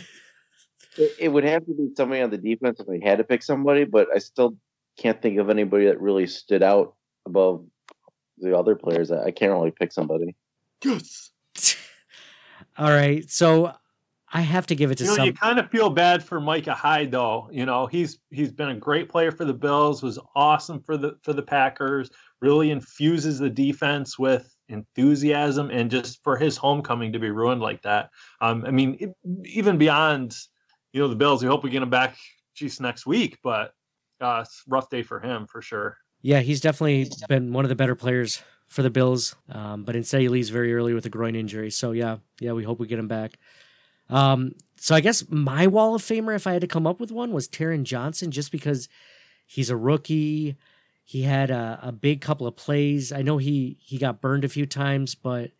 It, 0.97 1.15
it 1.19 1.29
would 1.29 1.43
have 1.43 1.65
to 1.65 1.73
be 1.73 1.89
somebody 1.95 2.21
on 2.21 2.29
the 2.29 2.37
defense 2.37 2.79
if 2.79 2.87
I 2.87 2.99
had 3.07 3.17
to 3.17 3.23
pick 3.23 3.41
somebody, 3.41 3.83
but 3.83 4.07
I 4.13 4.19
still 4.19 4.57
can't 4.97 5.21
think 5.21 5.39
of 5.39 5.49
anybody 5.49 5.85
that 5.85 5.99
really 5.99 6.27
stood 6.27 6.61
out 6.61 6.95
above 7.25 7.65
the 8.37 8.57
other 8.57 8.75
players. 8.75 9.11
I, 9.11 9.25
I 9.25 9.31
can't 9.31 9.51
really 9.53 9.71
pick 9.71 9.91
somebody. 9.91 10.35
Yes. 10.83 11.31
all 12.77 12.89
right. 12.89 13.27
So 13.29 13.73
I 14.31 14.41
have 14.41 14.67
to 14.67 14.75
give 14.75 14.91
it 14.91 14.97
to 14.99 15.03
You 15.05 15.09
know, 15.11 15.15
some. 15.15 15.25
you 15.25 15.33
kind 15.33 15.59
of 15.59 15.69
feel 15.71 15.89
bad 15.89 16.23
for 16.23 16.39
Micah 16.41 16.73
Hyde, 16.73 17.11
though. 17.11 17.47
You 17.51 17.65
know, 17.65 17.87
he's 17.87 18.19
he's 18.31 18.51
been 18.51 18.69
a 18.69 18.75
great 18.75 19.09
player 19.09 19.31
for 19.31 19.45
the 19.45 19.53
Bills. 19.53 20.03
Was 20.03 20.19
awesome 20.35 20.81
for 20.81 20.97
the 20.97 21.17
for 21.23 21.33
the 21.33 21.43
Packers. 21.43 22.11
Really 22.41 22.71
infuses 22.71 23.39
the 23.39 23.49
defense 23.49 24.19
with 24.19 24.52
enthusiasm, 24.69 25.69
and 25.69 25.91
just 25.91 26.23
for 26.23 26.37
his 26.37 26.57
homecoming 26.57 27.13
to 27.13 27.19
be 27.19 27.29
ruined 27.31 27.61
like 27.61 27.81
that. 27.83 28.09
Um, 28.41 28.65
I 28.65 28.71
mean, 28.71 28.97
it- 28.99 29.15
even 29.45 29.77
beyond, 29.77 30.35
you 30.91 31.01
know, 31.01 31.07
the 31.07 31.15
Bills. 31.15 31.41
We 31.41 31.49
hope 31.49 31.63
we 31.63 31.69
get 31.69 31.83
him 31.83 31.89
back, 31.89 32.17
geez, 32.55 32.79
next 32.79 33.05
week. 33.05 33.39
But 33.43 33.73
uh, 34.21 34.43
it's 34.45 34.63
a 34.67 34.69
rough 34.69 34.89
day 34.89 35.03
for 35.03 35.19
him 35.19 35.47
for 35.47 35.61
sure. 35.61 35.97
Yeah, 36.21 36.39
he's 36.39 36.61
definitely 36.61 37.11
been 37.27 37.51
one 37.51 37.65
of 37.65 37.69
the 37.69 37.75
better 37.75 37.95
players 37.95 38.41
for 38.67 38.81
the 38.81 38.89
Bills. 38.89 39.35
Um, 39.49 39.83
but 39.83 39.95
instead, 39.95 40.21
he 40.21 40.29
leaves 40.29 40.49
very 40.49 40.73
early 40.73 40.93
with 40.93 41.05
a 41.05 41.09
groin 41.09 41.35
injury. 41.35 41.69
So 41.69 41.91
yeah, 41.91 42.17
yeah, 42.39 42.53
we 42.53 42.63
hope 42.63 42.79
we 42.79 42.87
get 42.87 42.99
him 42.99 43.09
back. 43.09 43.33
Um, 44.09 44.53
so 44.77 44.95
I 44.95 45.01
guess 45.01 45.25
my 45.29 45.67
Wall 45.67 45.95
of 45.95 46.01
Famer, 46.01 46.35
if 46.35 46.47
I 46.47 46.53
had 46.53 46.61
to 46.61 46.67
come 46.67 46.87
up 46.87 46.99
with 46.99 47.11
one, 47.11 47.31
was 47.31 47.47
Taron 47.47 47.83
Johnson, 47.83 48.31
just 48.31 48.51
because 48.51 48.89
he's 49.45 49.69
a 49.69 49.77
rookie. 49.77 50.55
He 51.03 51.23
had 51.23 51.51
a, 51.51 51.79
a 51.83 51.91
big 51.91 52.21
couple 52.21 52.47
of 52.47 52.55
plays. 52.55 53.11
I 53.11 53.21
know 53.21 53.37
he 53.37 53.77
he 53.81 53.97
got 53.97 54.21
burned 54.21 54.45
a 54.45 54.49
few 54.49 54.65
times, 54.65 55.15
but 55.15 55.51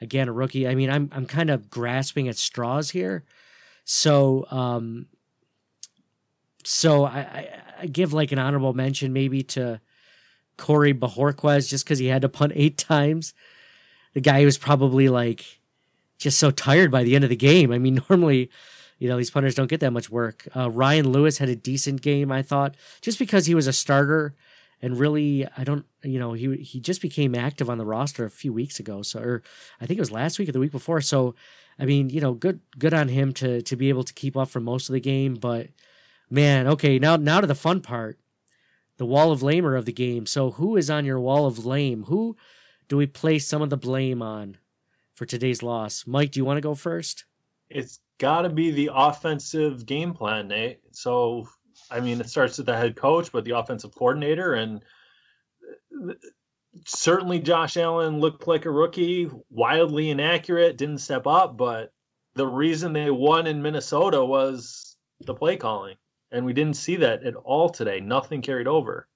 again, 0.00 0.28
a 0.28 0.32
rookie. 0.32 0.68
I 0.68 0.74
mean, 0.74 0.90
I'm 0.90 1.10
I'm 1.12 1.26
kind 1.26 1.50
of 1.50 1.70
grasping 1.70 2.28
at 2.28 2.36
straws 2.36 2.90
here. 2.90 3.24
So 3.84 4.46
um, 4.50 5.06
so 6.64 7.04
I, 7.04 7.18
I, 7.18 7.48
I 7.80 7.86
give 7.86 8.12
like 8.12 8.32
an 8.32 8.38
honorable 8.38 8.74
mention 8.74 9.12
maybe 9.12 9.42
to 9.44 9.80
Corey 10.56 10.94
Bojorquez 10.94 11.68
just 11.68 11.84
because 11.84 11.98
he 11.98 12.06
had 12.06 12.22
to 12.22 12.28
punt 12.28 12.52
eight 12.54 12.78
times. 12.88 13.34
The 14.14 14.20
guy 14.20 14.44
was 14.44 14.58
probably 14.58 15.08
like 15.08 15.44
just 16.18 16.38
so 16.38 16.50
tired 16.50 16.90
by 16.90 17.02
the 17.02 17.14
end 17.14 17.24
of 17.24 17.30
the 17.30 17.36
game. 17.36 17.72
I 17.72 17.78
mean, 17.78 18.02
normally, 18.10 18.50
you 18.98 19.08
know, 19.08 19.16
these 19.16 19.30
punters 19.30 19.54
don't 19.54 19.70
get 19.70 19.80
that 19.80 19.92
much 19.92 20.10
work. 20.10 20.46
Uh, 20.54 20.70
Ryan 20.70 21.10
Lewis 21.10 21.38
had 21.38 21.48
a 21.48 21.56
decent 21.56 22.02
game, 22.02 22.30
I 22.30 22.42
thought, 22.42 22.74
just 23.00 23.18
because 23.18 23.46
he 23.46 23.54
was 23.54 23.66
a 23.66 23.72
starter 23.72 24.34
and 24.82 24.98
really, 24.98 25.46
I 25.56 25.64
don't, 25.64 25.84
you 26.02 26.18
know, 26.18 26.32
he 26.32 26.56
he 26.56 26.80
just 26.80 27.02
became 27.02 27.34
active 27.34 27.68
on 27.68 27.78
the 27.78 27.84
roster 27.84 28.24
a 28.24 28.30
few 28.30 28.52
weeks 28.52 28.80
ago. 28.80 29.02
So, 29.02 29.20
or 29.20 29.42
I 29.80 29.86
think 29.86 29.98
it 29.98 30.02
was 30.02 30.10
last 30.10 30.38
week 30.38 30.48
or 30.48 30.52
the 30.52 30.60
week 30.60 30.72
before. 30.72 31.00
So, 31.00 31.34
I 31.78 31.84
mean, 31.84 32.10
you 32.10 32.20
know, 32.20 32.32
good 32.32 32.60
good 32.78 32.94
on 32.94 33.08
him 33.08 33.32
to 33.34 33.62
to 33.62 33.76
be 33.76 33.88
able 33.88 34.04
to 34.04 34.14
keep 34.14 34.36
up 34.36 34.48
for 34.48 34.60
most 34.60 34.88
of 34.88 34.94
the 34.94 35.00
game. 35.00 35.34
But 35.34 35.68
man, 36.30 36.66
okay, 36.66 36.98
now 36.98 37.16
now 37.16 37.40
to 37.40 37.46
the 37.46 37.54
fun 37.54 37.80
part, 37.80 38.18
the 38.96 39.06
wall 39.06 39.32
of 39.32 39.42
lamer 39.42 39.76
of 39.76 39.84
the 39.84 39.92
game. 39.92 40.26
So, 40.26 40.52
who 40.52 40.76
is 40.76 40.90
on 40.90 41.04
your 41.04 41.20
wall 41.20 41.46
of 41.46 41.66
lame? 41.66 42.04
Who 42.04 42.36
do 42.88 42.96
we 42.96 43.06
place 43.06 43.46
some 43.46 43.62
of 43.62 43.70
the 43.70 43.76
blame 43.76 44.22
on 44.22 44.56
for 45.12 45.26
today's 45.26 45.62
loss? 45.62 46.06
Mike, 46.06 46.32
do 46.32 46.40
you 46.40 46.44
want 46.44 46.56
to 46.56 46.62
go 46.62 46.74
first? 46.74 47.24
It's 47.68 48.00
got 48.18 48.42
to 48.42 48.50
be 48.50 48.70
the 48.70 48.90
offensive 48.92 49.86
game 49.86 50.12
plan, 50.12 50.48
Nate. 50.48 50.80
So, 50.92 51.48
I 51.90 52.00
mean, 52.00 52.20
it 52.20 52.30
starts 52.30 52.56
with 52.56 52.66
the 52.66 52.76
head 52.76 52.96
coach, 52.96 53.32
but 53.32 53.44
the 53.44 53.58
offensive 53.58 53.94
coordinator, 53.94 54.54
and 54.54 54.82
uh, 56.08 56.14
certainly 56.86 57.40
Josh 57.40 57.76
Allen 57.76 58.20
looked 58.20 58.46
like 58.46 58.64
a 58.64 58.70
rookie, 58.70 59.30
wildly 59.50 60.10
inaccurate, 60.10 60.76
didn't 60.76 60.98
step 60.98 61.26
up, 61.26 61.56
but 61.56 61.92
the 62.34 62.46
reason 62.46 62.92
they 62.92 63.10
won 63.10 63.46
in 63.46 63.62
Minnesota 63.62 64.24
was 64.24 64.96
the 65.20 65.34
play 65.34 65.56
calling. 65.56 65.96
And 66.32 66.46
we 66.46 66.52
didn't 66.52 66.76
see 66.76 66.96
that 66.96 67.24
at 67.24 67.34
all 67.34 67.68
today. 67.68 67.98
Nothing 68.00 68.40
carried 68.40 68.68
over. 68.68 69.08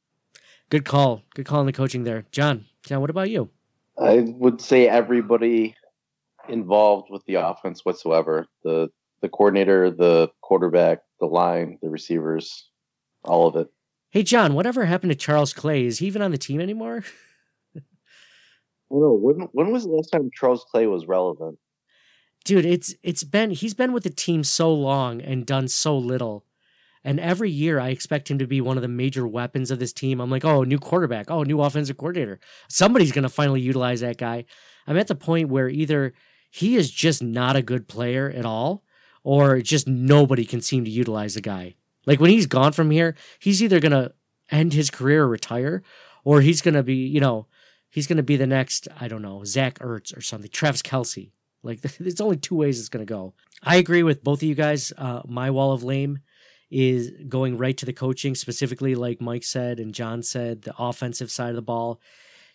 Good 0.69 0.85
call. 0.85 1.23
Good 1.35 1.47
call 1.47 1.61
on 1.61 1.67
the 1.67 1.73
coaching 1.73 2.03
there. 2.03 2.25
John, 2.33 2.65
John, 2.85 3.01
what 3.01 3.11
about 3.11 3.31
you? 3.31 3.51
I 3.97 4.25
would 4.27 4.61
say 4.61 4.89
everybody 4.89 5.77
involved 6.49 7.09
with 7.11 7.25
the 7.27 7.37
offense 7.37 7.85
whatsoever 7.85 8.47
the 8.65 8.91
the 9.25 9.31
coordinator, 9.31 9.91
the 9.91 10.29
quarterback, 10.43 10.99
the 11.19 11.27
line, 11.27 11.79
the 11.81 11.89
receivers, 11.89 12.69
all 13.25 13.49
of 13.49 13.57
it. 13.57 13.69
Hey, 14.11 14.23
John, 14.23 14.53
whatever 14.53 14.85
happened 14.85 15.13
to 15.13 15.17
Charles 15.17 15.55
Clay? 15.55 15.87
Is 15.87 15.99
he 15.99 16.07
even 16.07 16.21
on 16.21 16.31
the 16.31 16.39
team 16.39 16.61
anymore? 16.61 17.03
Well, 18.91 19.17
when 19.19 19.49
when 19.53 19.73
was 19.73 19.85
the 19.85 19.91
last 19.91 20.11
time 20.11 20.31
Charles 20.33 20.65
Clay 20.71 20.87
was 20.87 21.07
relevant? 21.07 21.59
Dude, 22.45 22.67
it's 22.67 22.95
it's 23.03 23.25
been 23.25 23.51
he's 23.51 23.75
been 23.75 23.93
with 23.93 24.05
the 24.05 24.11
team 24.11 24.45
so 24.45 24.73
long 24.73 25.21
and 25.21 25.45
done 25.45 25.67
so 25.67 25.99
little. 25.99 26.45
And 27.03 27.19
every 27.19 27.51
year 27.51 27.81
I 27.81 27.89
expect 27.89 28.31
him 28.31 28.39
to 28.39 28.47
be 28.47 28.61
one 28.61 28.77
of 28.77 28.83
the 28.83 28.89
major 28.89 29.27
weapons 29.27 29.73
of 29.73 29.81
this 29.81 29.93
team. 29.93 30.21
I'm 30.21 30.31
like, 30.31 30.45
oh, 30.45 30.63
new 30.63 30.79
quarterback, 30.79 31.29
oh, 31.29 31.43
new 31.43 31.61
offensive 31.61 31.97
coordinator. 31.97 32.39
Somebody's 32.69 33.11
gonna 33.11 33.31
finally 33.31 33.63
utilize 33.63 34.01
that 34.03 34.19
guy. 34.19 34.45
I'm 34.87 34.99
at 34.99 35.09
the 35.09 35.17
point 35.17 35.49
where 35.49 35.69
either 35.69 36.13
he 36.55 36.77
is 36.77 36.89
just 36.89 37.21
not 37.21 37.57
a 37.57 37.63
good 37.63 37.89
player 37.89 38.31
at 38.31 38.45
all, 38.45 38.85
or 39.25 39.61
just 39.61 39.89
nobody 39.89 40.45
can 40.45 40.61
seem 40.61 40.85
to 40.85 40.91
utilize 40.91 41.35
the 41.35 41.41
guy. 41.41 41.75
Like 42.07 42.21
when 42.21 42.31
he's 42.31 42.47
gone 42.47 42.73
from 42.73 42.91
here, 42.91 43.17
he's 43.41 43.63
either 43.63 43.81
gonna 43.81 44.13
end 44.51 44.75
his 44.75 44.91
career 44.91 45.25
or 45.25 45.29
retire, 45.29 45.83
or 46.23 46.43
he's 46.43 46.61
gonna 46.61 46.83
be, 46.83 46.95
you 46.95 47.21
know, 47.21 47.47
he's 47.91 48.07
gonna 48.07 48.23
be 48.23 48.37
the 48.37 48.47
next, 48.47 48.87
I 49.01 49.09
don't 49.09 49.23
know, 49.23 49.43
Zach 49.45 49.79
Ertz 49.81 50.17
or 50.17 50.21
something, 50.21 50.51
Travis 50.51 50.83
Kelce. 50.83 51.33
Like 51.63 51.81
there's 51.99 52.21
only 52.21 52.37
two 52.37 52.55
ways 52.55 52.79
it's 52.79 52.91
gonna 52.91 53.07
go. 53.07 53.35
I 53.63 53.77
agree 53.77 54.03
with 54.03 54.23
both 54.23 54.41
of 54.41 54.49
you 54.49 54.55
guys. 54.55 54.93
Uh, 54.97 55.23
my 55.27 55.51
wall 55.51 55.73
of 55.73 55.83
lame 55.83 56.19
is 56.71 57.13
going 57.29 57.57
right 57.57 57.77
to 57.79 57.87
the 57.87 57.93
coaching, 57.93 58.35
specifically 58.35 58.95
like 58.95 59.21
Mike 59.21 59.45
said 59.45 59.81
and 59.81 59.95
John 59.95 60.23
said, 60.23 60.63
the 60.63 60.75
offensive 60.79 61.31
side 61.31 61.51
of 61.51 61.57
the 61.57 61.63
ball 61.63 62.01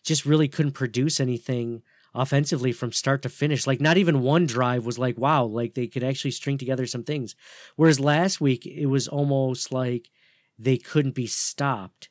just 0.03 0.25
really 0.25 0.47
couldn't 0.47 0.73
produce 0.73 1.19
anything 1.19 1.82
offensively 2.13 2.72
from 2.72 2.91
start 2.91 3.22
to 3.24 3.30
finish. 3.30 3.67
Like 3.67 3.82
not 3.82 3.98
even 3.98 4.22
one 4.22 4.45
drive 4.45 4.86
was 4.86 5.00
like, 5.00 5.17
wow, 5.17 5.45
like 5.45 5.74
they 5.74 5.88
could 5.88 6.04
actually 6.04 6.32
string 6.32 6.58
together 6.58 6.86
some 6.86 7.04
things. 7.04 7.36
Whereas 7.76 8.00
last 8.00 8.41
week 8.41 8.65
it 8.65 8.88
was 8.88 9.08
almost 9.08 9.72
like 9.72 10.10
they 10.58 10.78
couldn't 10.78 11.15
be 11.15 11.28
stopped. 11.28 12.10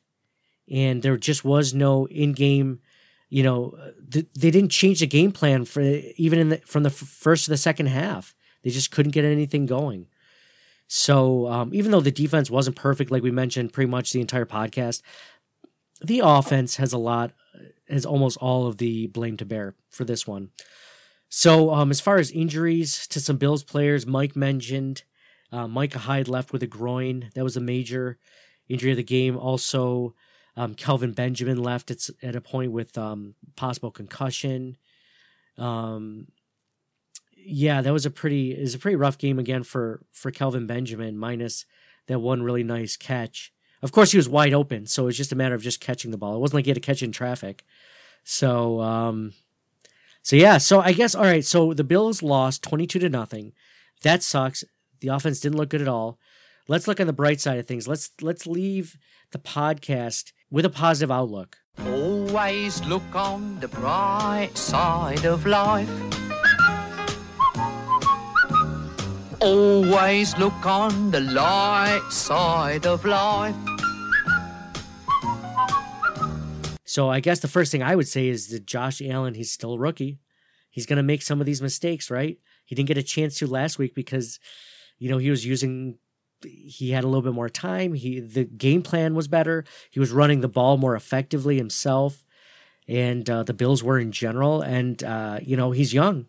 And 0.71 1.01
there 1.01 1.17
just 1.17 1.43
was 1.43 1.73
no 1.73 2.05
in-game, 2.07 2.79
you 3.29 3.43
know, 3.43 3.75
th- 4.11 4.27
they 4.37 4.51
didn't 4.51 4.69
change 4.69 4.99
the 4.99 5.07
game 5.07 5.31
plan 5.31 5.65
for 5.65 5.81
even 5.81 6.39
in 6.39 6.49
the 6.49 6.57
from 6.57 6.83
the 6.83 6.89
f- 6.89 6.95
first 6.95 7.45
to 7.45 7.49
the 7.49 7.57
second 7.57 7.87
half. 7.87 8.35
They 8.63 8.69
just 8.69 8.91
couldn't 8.91 9.13
get 9.13 9.25
anything 9.25 9.65
going. 9.65 10.07
So 10.87 11.47
um, 11.47 11.71
even 11.73 11.91
though 11.91 12.01
the 12.01 12.11
defense 12.11 12.49
wasn't 12.49 12.75
perfect, 12.75 13.11
like 13.11 13.23
we 13.23 13.31
mentioned 13.31 13.73
pretty 13.73 13.89
much 13.89 14.11
the 14.11 14.21
entire 14.21 14.45
podcast, 14.45 15.01
the 16.01 16.21
offense 16.23 16.77
has 16.77 16.93
a 16.93 16.97
lot, 16.97 17.31
has 17.89 18.05
almost 18.05 18.37
all 18.37 18.67
of 18.67 18.77
the 18.77 19.07
blame 19.07 19.37
to 19.37 19.45
bear 19.45 19.75
for 19.89 20.05
this 20.05 20.27
one. 20.27 20.49
So 21.29 21.73
um, 21.73 21.91
as 21.91 22.01
far 22.01 22.17
as 22.17 22.31
injuries 22.31 23.07
to 23.07 23.19
some 23.19 23.37
Bills 23.37 23.63
players, 23.63 24.07
Mike 24.07 24.35
mentioned 24.35 25.03
uh, 25.51 25.67
Micah 25.67 25.99
Hyde 25.99 26.27
left 26.27 26.51
with 26.51 26.63
a 26.63 26.67
groin. 26.67 27.29
That 27.35 27.43
was 27.43 27.57
a 27.57 27.61
major 27.61 28.17
injury 28.67 28.91
of 28.91 28.97
the 28.97 29.03
game. 29.03 29.37
Also, 29.37 30.15
um, 30.55 30.75
Kelvin 30.75 31.13
Benjamin 31.13 31.61
left 31.61 31.91
at, 31.91 32.07
at 32.21 32.35
a 32.35 32.41
point 32.41 32.71
with 32.71 32.97
um, 32.97 33.35
possible 33.55 33.91
concussion. 33.91 34.77
Um, 35.57 36.27
yeah, 37.35 37.81
that 37.81 37.93
was 37.93 38.05
a 38.05 38.11
pretty 38.11 38.51
is 38.51 38.75
a 38.75 38.79
pretty 38.79 38.95
rough 38.95 39.17
game 39.17 39.39
again 39.39 39.63
for 39.63 40.01
for 40.11 40.31
Kelvin 40.31 40.67
Benjamin, 40.67 41.17
minus 41.17 41.65
that 42.07 42.19
one 42.19 42.43
really 42.43 42.63
nice 42.63 42.97
catch. 42.97 43.53
Of 43.81 43.91
course, 43.91 44.11
he 44.11 44.17
was 44.17 44.27
wide 44.27 44.53
open, 44.53 44.87
so 44.87 45.07
it's 45.07 45.17
just 45.17 45.31
a 45.31 45.35
matter 45.35 45.55
of 45.55 45.61
just 45.61 45.79
catching 45.79 46.11
the 46.11 46.17
ball. 46.17 46.35
It 46.35 46.39
wasn't 46.39 46.55
like 46.55 46.65
he 46.65 46.71
had 46.71 46.75
to 46.75 46.81
catch 46.81 47.01
in 47.01 47.11
traffic. 47.11 47.63
So, 48.23 48.81
um, 48.81 49.33
so 50.21 50.35
yeah, 50.35 50.57
so 50.57 50.81
I 50.81 50.91
guess 50.91 51.15
all 51.15 51.23
right. 51.23 51.45
So 51.45 51.73
the 51.73 51.83
Bills 51.83 52.21
lost 52.21 52.61
twenty 52.61 52.85
two 52.85 52.99
to 52.99 53.09
nothing. 53.09 53.53
That 54.03 54.21
sucks. 54.21 54.63
The 54.99 55.07
offense 55.07 55.39
didn't 55.39 55.57
look 55.57 55.69
good 55.69 55.81
at 55.81 55.87
all. 55.87 56.19
Let's 56.67 56.87
look 56.87 56.99
on 56.99 57.07
the 57.07 57.13
bright 57.13 57.39
side 57.39 57.57
of 57.57 57.67
things. 57.67 57.87
Let's 57.87 58.11
let's 58.21 58.45
leave 58.45 58.97
the 59.31 59.39
podcast 59.39 60.33
with 60.51 60.65
a 60.65 60.69
positive 60.69 61.09
outlook. 61.09 61.57
Always 61.85 62.83
look 62.85 63.15
on 63.15 63.59
the 63.61 63.69
bright 63.69 64.57
side 64.57 65.25
of 65.25 65.45
life. 65.45 65.89
Always 69.39 70.37
look 70.37 70.65
on 70.65 71.11
the 71.11 71.21
light 71.21 72.05
side 72.11 72.85
of 72.85 73.05
life. 73.05 73.55
So 76.89 77.07
I 77.07 77.19
guess 77.19 77.39
the 77.39 77.47
first 77.47 77.71
thing 77.71 77.83
I 77.83 77.95
would 77.95 78.07
say 78.07 78.29
is 78.29 78.47
that 78.47 78.65
Josh 78.65 78.99
Allen, 78.99 79.35
he's 79.35 79.51
still 79.51 79.73
a 79.73 79.77
rookie. 79.77 80.17
He's 80.71 80.87
going 80.87 80.97
to 80.97 81.03
make 81.03 81.21
some 81.21 81.39
of 81.39 81.45
these 81.45 81.61
mistakes, 81.61 82.09
right? 82.09 82.39
He 82.65 82.73
didn't 82.73 82.87
get 82.87 82.97
a 82.97 83.03
chance 83.03 83.37
to 83.37 83.45
last 83.45 83.77
week 83.77 83.93
because, 83.93 84.39
you 84.97 85.07
know, 85.07 85.19
he 85.19 85.29
was 85.29 85.45
using 85.45 85.99
he 86.43 86.89
had 86.89 87.03
a 87.03 87.07
little 87.07 87.21
bit 87.21 87.35
more 87.35 87.47
time. 87.47 87.93
He 87.93 88.19
the 88.19 88.43
game 88.43 88.81
plan 88.81 89.13
was 89.13 89.27
better. 89.27 89.65
He 89.91 89.99
was 89.99 90.09
running 90.09 90.41
the 90.41 90.47
ball 90.47 90.77
more 90.77 90.95
effectively 90.95 91.57
himself, 91.57 92.25
and 92.87 93.29
uh, 93.29 93.43
the 93.43 93.53
Bills 93.53 93.83
were 93.83 93.99
in 93.99 94.11
general. 94.11 94.63
And 94.63 95.03
uh, 95.03 95.39
you 95.43 95.57
know 95.57 95.69
he's 95.69 95.93
young. 95.93 96.25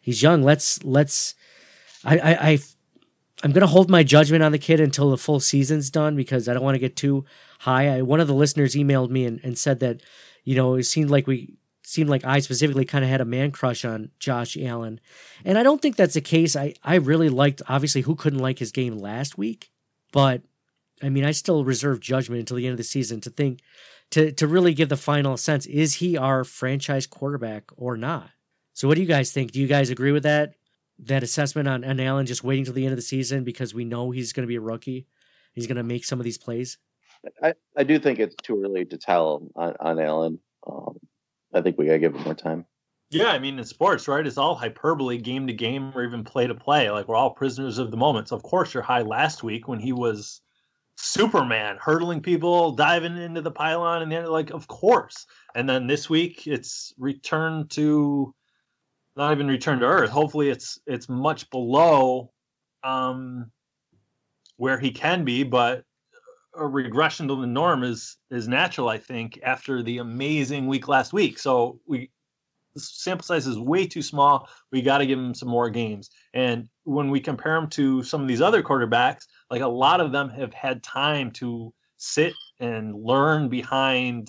He's 0.00 0.22
young. 0.22 0.44
Let's 0.44 0.84
let's. 0.84 1.34
I 2.04 2.18
I, 2.18 2.50
I 2.50 2.58
I'm 3.42 3.52
gonna 3.52 3.66
hold 3.66 3.90
my 3.90 4.02
judgment 4.02 4.42
on 4.42 4.52
the 4.52 4.58
kid 4.58 4.80
until 4.80 5.10
the 5.10 5.18
full 5.18 5.40
season's 5.40 5.90
done 5.90 6.16
because 6.16 6.48
I 6.48 6.54
don't 6.54 6.62
want 6.62 6.76
to 6.76 6.80
get 6.80 6.96
too 6.96 7.24
high. 7.60 7.98
I, 7.98 8.02
one 8.02 8.20
of 8.20 8.28
the 8.28 8.34
listeners 8.34 8.74
emailed 8.74 9.10
me 9.10 9.24
and, 9.26 9.40
and 9.42 9.58
said 9.58 9.80
that 9.80 10.02
you 10.44 10.54
know 10.54 10.74
it 10.74 10.84
seemed 10.84 11.10
like 11.10 11.26
we 11.26 11.54
seemed 11.86 12.08
like 12.08 12.24
I 12.24 12.38
specifically 12.40 12.84
kind 12.84 13.04
of 13.04 13.10
had 13.10 13.20
a 13.20 13.26
man 13.26 13.50
crush 13.50 13.84
on 13.84 14.10
Josh 14.18 14.56
Allen. 14.56 15.00
And 15.44 15.58
I 15.58 15.62
don't 15.62 15.80
think 15.80 15.96
that's 15.96 16.14
the 16.14 16.20
case. 16.20 16.56
I, 16.56 16.74
I 16.82 16.96
really 16.96 17.28
liked, 17.28 17.62
obviously, 17.68 18.00
who 18.00 18.14
couldn't 18.14 18.38
like 18.38 18.58
his 18.58 18.72
game 18.72 18.98
last 18.98 19.36
week? 19.36 19.70
But 20.12 20.42
I 21.02 21.08
mean, 21.10 21.24
I 21.24 21.32
still 21.32 21.64
reserve 21.64 22.00
judgment 22.00 22.40
until 22.40 22.56
the 22.56 22.66
end 22.66 22.72
of 22.72 22.78
the 22.78 22.84
season 22.84 23.20
to 23.22 23.30
think, 23.30 23.60
to, 24.10 24.32
to 24.32 24.46
really 24.46 24.74
give 24.74 24.88
the 24.88 24.96
final 24.96 25.36
sense 25.36 25.66
is 25.66 25.94
he 25.94 26.16
our 26.16 26.44
franchise 26.44 27.06
quarterback 27.06 27.64
or 27.76 27.96
not? 27.96 28.30
So, 28.72 28.88
what 28.88 28.94
do 28.94 29.02
you 29.02 29.06
guys 29.06 29.32
think? 29.32 29.52
Do 29.52 29.60
you 29.60 29.66
guys 29.66 29.90
agree 29.90 30.12
with 30.12 30.22
that? 30.22 30.54
That 30.98 31.22
assessment 31.22 31.68
on, 31.68 31.84
on 31.84 31.98
Allen 32.00 32.26
just 32.26 32.44
waiting 32.44 32.64
till 32.64 32.74
the 32.74 32.84
end 32.84 32.92
of 32.92 32.98
the 32.98 33.02
season 33.02 33.44
because 33.44 33.74
we 33.74 33.84
know 33.84 34.10
he's 34.10 34.32
going 34.32 34.44
to 34.44 34.48
be 34.48 34.56
a 34.56 34.60
rookie? 34.60 35.06
He's 35.52 35.66
going 35.66 35.76
to 35.76 35.82
make 35.82 36.04
some 36.04 36.20
of 36.20 36.24
these 36.24 36.38
plays? 36.38 36.78
I, 37.42 37.54
I 37.76 37.84
do 37.84 37.98
think 37.98 38.18
it's 38.18 38.36
too 38.36 38.62
early 38.62 38.84
to 38.86 38.98
tell 38.98 39.48
on, 39.56 39.74
on 39.80 39.98
Allen. 39.98 40.38
Um, 40.66 40.98
I 41.52 41.60
think 41.60 41.78
we 41.78 41.86
gotta 41.86 41.98
give 41.98 42.14
him 42.14 42.22
more 42.22 42.34
time. 42.34 42.66
Yeah, 43.10 43.28
I 43.28 43.38
mean, 43.38 43.58
in 43.58 43.64
sports, 43.64 44.08
right? 44.08 44.26
It's 44.26 44.38
all 44.38 44.54
hyperbole, 44.54 45.18
game 45.18 45.46
to 45.46 45.52
game, 45.52 45.92
or 45.94 46.02
even 46.04 46.24
play 46.24 46.46
to 46.46 46.54
play. 46.54 46.90
Like 46.90 47.06
we're 47.06 47.16
all 47.16 47.30
prisoners 47.30 47.78
of 47.78 47.90
the 47.90 47.96
moment. 47.96 48.28
So 48.28 48.36
of 48.36 48.42
course, 48.42 48.74
you're 48.74 48.82
high 48.82 49.02
last 49.02 49.42
week 49.42 49.68
when 49.68 49.78
he 49.78 49.92
was 49.92 50.40
Superman, 50.96 51.78
hurdling 51.80 52.22
people, 52.22 52.72
diving 52.72 53.16
into 53.16 53.40
the 53.40 53.50
pylon, 53.50 54.02
and 54.02 54.10
then 54.10 54.26
like, 54.26 54.50
of 54.50 54.66
course. 54.66 55.26
And 55.54 55.68
then 55.68 55.86
this 55.86 56.10
week, 56.10 56.46
it's 56.46 56.92
returned 56.98 57.70
to 57.72 58.34
not 59.16 59.32
even 59.32 59.48
return 59.48 59.80
to 59.80 59.86
Earth. 59.86 60.10
Hopefully, 60.10 60.50
it's 60.50 60.78
it's 60.86 61.08
much 61.08 61.48
below 61.50 62.32
um, 62.82 63.50
where 64.56 64.78
he 64.78 64.90
can 64.90 65.24
be, 65.24 65.42
but 65.42 65.84
a 66.56 66.66
regression 66.66 67.28
to 67.28 67.40
the 67.40 67.46
norm 67.46 67.82
is 67.82 68.16
is 68.30 68.48
natural, 68.48 68.88
I 68.88 68.98
think, 68.98 69.38
after 69.42 69.82
the 69.82 69.98
amazing 69.98 70.66
week 70.66 70.88
last 70.88 71.12
week. 71.12 71.38
So 71.38 71.80
we 71.86 72.10
sample 72.76 73.24
size 73.24 73.46
is 73.46 73.58
way 73.58 73.86
too 73.86 74.02
small. 74.02 74.48
We 74.72 74.82
got 74.82 74.98
to 74.98 75.06
give 75.06 75.18
him 75.18 75.34
some 75.34 75.48
more 75.48 75.70
games. 75.70 76.10
And 76.32 76.68
when 76.84 77.10
we 77.10 77.20
compare 77.20 77.56
him 77.56 77.68
to 77.70 78.02
some 78.02 78.20
of 78.20 78.28
these 78.28 78.40
other 78.40 78.62
quarterbacks, 78.62 79.26
like 79.50 79.62
a 79.62 79.68
lot 79.68 80.00
of 80.00 80.12
them 80.12 80.28
have 80.30 80.52
had 80.52 80.82
time 80.82 81.30
to 81.32 81.72
sit 81.96 82.34
and 82.60 82.94
learn 82.94 83.48
behind. 83.48 84.28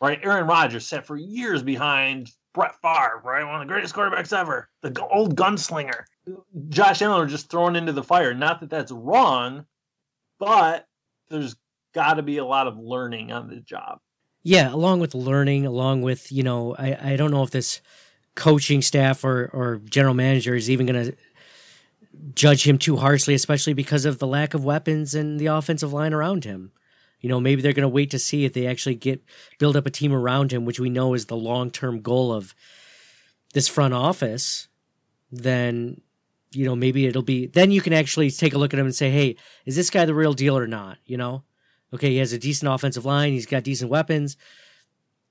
Right, 0.00 0.20
Aaron 0.22 0.46
Rodgers 0.46 0.86
sat 0.86 1.06
for 1.06 1.16
years 1.16 1.62
behind 1.62 2.30
Brett 2.54 2.74
Favre, 2.80 3.20
right, 3.24 3.44
one 3.44 3.60
of 3.60 3.60
the 3.60 3.72
greatest 3.72 3.94
quarterbacks 3.94 4.36
ever, 4.36 4.68
the 4.82 5.06
old 5.06 5.36
gunslinger. 5.36 6.04
Josh 6.68 7.02
Allen 7.02 7.22
are 7.22 7.26
just 7.26 7.50
thrown 7.50 7.76
into 7.76 7.92
the 7.92 8.02
fire. 8.02 8.34
Not 8.34 8.60
that 8.60 8.70
that's 8.70 8.92
wrong, 8.92 9.66
but 10.38 10.86
there's 11.28 11.56
got 11.94 12.14
to 12.14 12.22
be 12.22 12.38
a 12.38 12.44
lot 12.44 12.66
of 12.66 12.78
learning 12.78 13.32
on 13.32 13.48
the 13.48 13.56
job. 13.56 14.00
Yeah, 14.42 14.72
along 14.72 15.00
with 15.00 15.14
learning, 15.14 15.66
along 15.66 16.02
with 16.02 16.30
you 16.32 16.42
know, 16.42 16.74
I 16.78 17.12
I 17.12 17.16
don't 17.16 17.30
know 17.30 17.42
if 17.42 17.50
this 17.50 17.80
coaching 18.34 18.82
staff 18.82 19.24
or 19.24 19.50
or 19.52 19.80
general 19.84 20.14
manager 20.14 20.54
is 20.54 20.70
even 20.70 20.86
going 20.86 21.06
to 21.06 21.16
judge 22.34 22.66
him 22.66 22.78
too 22.78 22.96
harshly, 22.96 23.34
especially 23.34 23.74
because 23.74 24.04
of 24.04 24.18
the 24.18 24.26
lack 24.26 24.54
of 24.54 24.64
weapons 24.64 25.14
and 25.14 25.38
the 25.38 25.46
offensive 25.46 25.92
line 25.92 26.14
around 26.14 26.44
him. 26.44 26.72
You 27.20 27.28
know, 27.28 27.40
maybe 27.40 27.62
they're 27.62 27.72
going 27.72 27.82
to 27.82 27.88
wait 27.88 28.10
to 28.10 28.18
see 28.18 28.44
if 28.44 28.52
they 28.52 28.66
actually 28.66 28.94
get 28.94 29.22
build 29.58 29.76
up 29.76 29.86
a 29.86 29.90
team 29.90 30.12
around 30.12 30.52
him, 30.52 30.64
which 30.64 30.80
we 30.80 30.90
know 30.90 31.14
is 31.14 31.26
the 31.26 31.36
long 31.36 31.70
term 31.70 32.00
goal 32.00 32.32
of 32.32 32.54
this 33.54 33.68
front 33.68 33.94
office. 33.94 34.68
Then, 35.32 36.00
you 36.52 36.64
know, 36.64 36.76
maybe 36.76 37.06
it'll 37.06 37.22
be 37.22 37.46
then 37.46 37.70
you 37.70 37.80
can 37.80 37.92
actually 37.92 38.30
take 38.30 38.54
a 38.54 38.58
look 38.58 38.72
at 38.72 38.80
him 38.80 38.86
and 38.86 38.94
say, 38.94 39.10
hey, 39.10 39.36
is 39.66 39.76
this 39.76 39.90
guy 39.90 40.04
the 40.04 40.14
real 40.14 40.32
deal 40.32 40.56
or 40.56 40.66
not? 40.66 40.98
You 41.06 41.16
know, 41.16 41.42
okay, 41.92 42.10
he 42.10 42.16
has 42.18 42.32
a 42.32 42.38
decent 42.38 42.72
offensive 42.72 43.04
line, 43.04 43.32
he's 43.32 43.46
got 43.46 43.64
decent 43.64 43.90
weapons. 43.90 44.36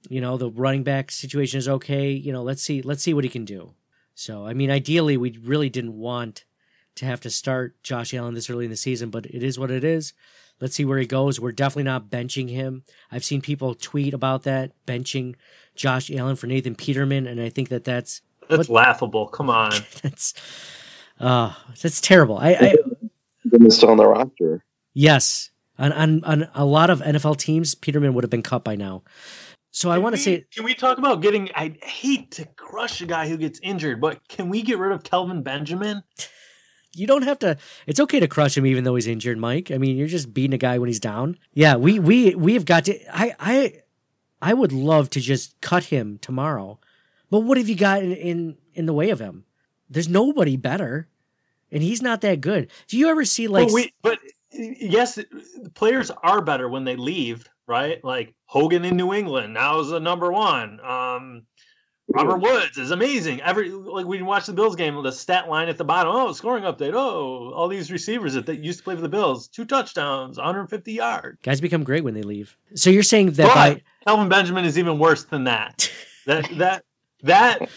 You 0.10 0.22
know, 0.22 0.38
the 0.38 0.50
running 0.52 0.84
back 0.84 1.12
situation 1.12 1.58
is 1.58 1.68
okay. 1.68 2.12
You 2.12 2.32
know, 2.32 2.44
let's 2.44 2.62
see, 2.62 2.82
let's 2.82 3.02
see 3.02 3.14
what 3.14 3.24
he 3.24 3.30
can 3.30 3.46
do. 3.46 3.74
So, 4.14 4.46
I 4.46 4.54
mean, 4.54 4.72
ideally, 4.72 5.18
we 5.18 5.38
really 5.44 5.70
didn't 5.70 5.98
want 5.98 6.46
to 6.96 7.06
have 7.06 7.22
to 7.22 7.30
start 7.30 7.82
Josh 7.84 8.14
Allen 8.14 8.34
this 8.34 8.50
early 8.50 8.66
in 8.66 8.72
the 8.72 8.78
season, 8.78 9.10
but 9.10 9.26
it 9.26 9.44
is 9.44 9.60
what 9.60 9.72
it 9.72 9.84
is. 9.84 10.14
Let's 10.60 10.76
see 10.76 10.86
where 10.86 10.98
he 10.98 11.06
goes. 11.06 11.40
We're 11.40 11.52
definitely 11.52 11.84
not 11.84 12.10
benching 12.10 12.50
him. 12.50 12.84
I've 13.12 13.24
seen 13.24 13.42
people 13.42 13.76
tweet 13.76 14.14
about 14.14 14.44
that, 14.44 14.72
benching 14.88 15.36
Josh 15.76 16.10
Allen 16.12 16.36
for 16.36 16.48
Nathan 16.48 16.76
Peterman, 16.76 17.28
and 17.28 17.40
I 17.40 17.50
think 17.50 17.70
that 17.70 17.84
that's 17.84 18.22
That's 18.50 18.70
laughable. 18.70 19.28
Come 19.28 19.50
on. 19.50 19.72
that's 20.02 20.34
uh 21.20 21.54
that's 21.82 22.02
terrible. 22.02 22.38
I, 22.38 22.54
I 22.54 22.76
Been 23.46 23.72
still 23.72 23.90
on 23.90 23.98
the 23.98 24.08
roster. 24.08 24.64
yes, 24.94 25.52
on, 25.80 25.94
on 25.94 26.24
on 26.24 26.50
a 26.56 26.66
lot 26.66 26.90
of 26.90 27.02
NFL 27.02 27.38
teams, 27.38 27.76
Peterman 27.76 28.14
would 28.14 28.24
have 28.24 28.32
been 28.32 28.44
cut 28.44 28.64
by 28.64 28.76
now. 28.76 29.04
So 29.72 29.92
I 29.92 30.00
want 30.00 30.16
to 30.16 30.22
say 30.22 30.44
Can 30.52 30.64
we 30.64 30.74
talk 30.74 30.98
about 30.98 31.22
getting? 31.22 31.52
I 31.54 31.76
hate 31.84 32.32
to 32.32 32.46
crush 32.56 33.02
a 33.02 33.06
guy 33.06 33.28
who 33.30 33.38
gets 33.38 33.60
injured, 33.62 34.02
but 34.02 34.28
can 34.28 34.50
we 34.50 34.64
get 34.64 34.80
rid 34.80 34.92
of 34.92 35.04
Kelvin 35.04 35.44
Benjamin? 35.44 36.02
You 36.98 37.08
don't 37.08 37.24
have 37.24 37.40
to 37.40 37.58
it's 37.86 38.00
okay 38.00 38.20
to 38.20 38.28
crush 38.28 38.58
him 38.58 38.66
even 38.66 38.84
though 38.84 38.96
he's 38.96 39.08
injured 39.08 39.38
mike. 39.38 39.72
I 39.72 39.78
mean 39.78 39.98
you're 39.98 40.08
just 40.08 40.34
beating 40.34 40.54
a 40.54 40.58
guy 40.58 40.78
when 40.78 40.88
he's 40.88 41.00
down. 41.00 41.38
Yeah 41.54 41.76
we 41.76 42.00
we 42.00 42.36
we 42.36 42.54
have 42.54 42.66
got 42.66 42.86
to 42.86 43.00
i 43.16 43.36
i 43.40 43.74
i 44.42 44.54
would 44.54 44.72
love 44.72 45.10
to 45.12 45.20
just 45.20 45.60
cut 45.62 45.86
him 45.86 46.18
tomorrow. 46.20 46.80
But 47.30 47.42
what 47.42 47.58
have 47.58 47.70
you 47.70 47.76
got 47.76 48.02
in 48.04 48.14
in, 48.14 48.58
in 48.74 48.86
the 48.86 48.94
way 48.94 49.10
of 49.10 49.20
him? 49.20 49.46
There's 49.90 50.10
nobody 50.10 50.58
better 50.58 51.08
and 51.72 51.84
he's 51.84 52.02
not 52.02 52.22
that 52.22 52.42
good. 52.42 52.70
Do 52.88 52.98
you 52.98 53.10
ever 53.10 53.26
see 53.26 53.48
like 53.48 53.70
we, 53.70 53.94
but 54.02 54.20
yes, 54.52 55.20
players 55.74 56.12
are 56.24 56.42
better 56.42 56.70
when 56.70 56.84
they 56.84 56.96
leave, 56.96 57.48
right? 57.68 58.04
Like 58.04 58.34
Hogan 58.46 58.86
in 58.86 58.96
New 58.96 59.14
England 59.14 59.54
now 59.54 59.80
is 59.80 59.90
the 59.90 60.00
number 60.00 60.32
one. 60.32 60.80
Um, 60.82 61.44
Robert 62.10 62.38
Woods 62.38 62.78
is 62.78 62.92
amazing. 62.92 63.42
Every 63.42 63.70
like 63.70 64.06
we 64.06 64.22
watch 64.22 64.46
the 64.46 64.54
Bills 64.54 64.76
game, 64.76 65.02
the 65.04 65.12
stat 65.12 65.50
line 65.50 65.68
at 65.68 65.78
the 65.78 65.84
bottom. 65.84 66.14
Oh, 66.16 66.32
scoring 66.32 66.64
update. 66.64 66.94
Oh, 66.94 67.52
all 67.54 67.68
these 67.68 67.92
receivers 67.92 68.34
that, 68.34 68.46
that 68.46 68.60
used 68.64 68.80
to 68.80 68.84
play 68.84 68.96
for 68.96 69.02
the 69.02 69.10
Bills, 69.10 69.48
two 69.48 69.66
touchdowns, 69.66 70.38
150 70.38 70.94
yards. 70.94 71.38
guys 71.44 71.60
become 71.60 71.84
great 71.84 72.04
when 72.04 72.14
they 72.14 72.24
leave 72.24 72.58
so 72.76 72.90
you're 72.90 73.04
saying 73.04 73.32
that 73.32 73.48
But 73.48 73.54
by 73.54 73.82
Calvin 74.06 74.30
Benjamin 74.30 74.64
is 74.66 74.78
even 74.78 75.00
worse 75.00 75.26
than 75.26 75.44
that. 75.46 75.92
That 76.26 76.50
that 76.58 76.84
that 77.24 77.70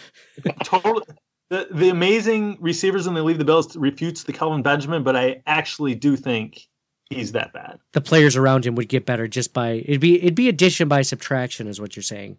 total 0.63 1.01
the, 1.49 1.67
the 1.69 1.89
amazing 1.89 2.57
receivers 2.61 3.05
when 3.05 3.15
they 3.15 3.21
leave 3.21 3.37
the 3.37 3.45
Bills 3.45 3.75
refutes 3.75 4.23
the 4.23 4.31
Calvin 4.33 4.61
Benjamin, 4.61 5.03
but 5.03 5.17
I 5.17 5.41
actually 5.45 5.95
do 5.95 6.15
think 6.15 6.67
he's 7.09 7.33
that 7.33 7.51
bad. 7.51 7.77
the 7.91 7.99
players 7.99 8.37
around 8.37 8.65
him 8.65 8.75
would 8.75 8.87
get 8.87 9.05
better 9.05 9.27
just 9.27 9.53
by 9.53 9.71
it'd 9.71 9.99
be 9.99 10.17
it'd 10.21 10.35
be 10.35 10.47
addition 10.47 10.87
by 10.87 11.01
subtraction 11.01 11.67
is 11.67 11.81
what 11.81 11.97
you're 11.97 12.03
saying 12.03 12.37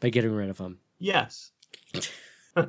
by 0.00 0.08
getting 0.08 0.32
rid 0.32 0.48
of 0.48 0.56
him 0.56 0.78
Yes. 0.98 1.50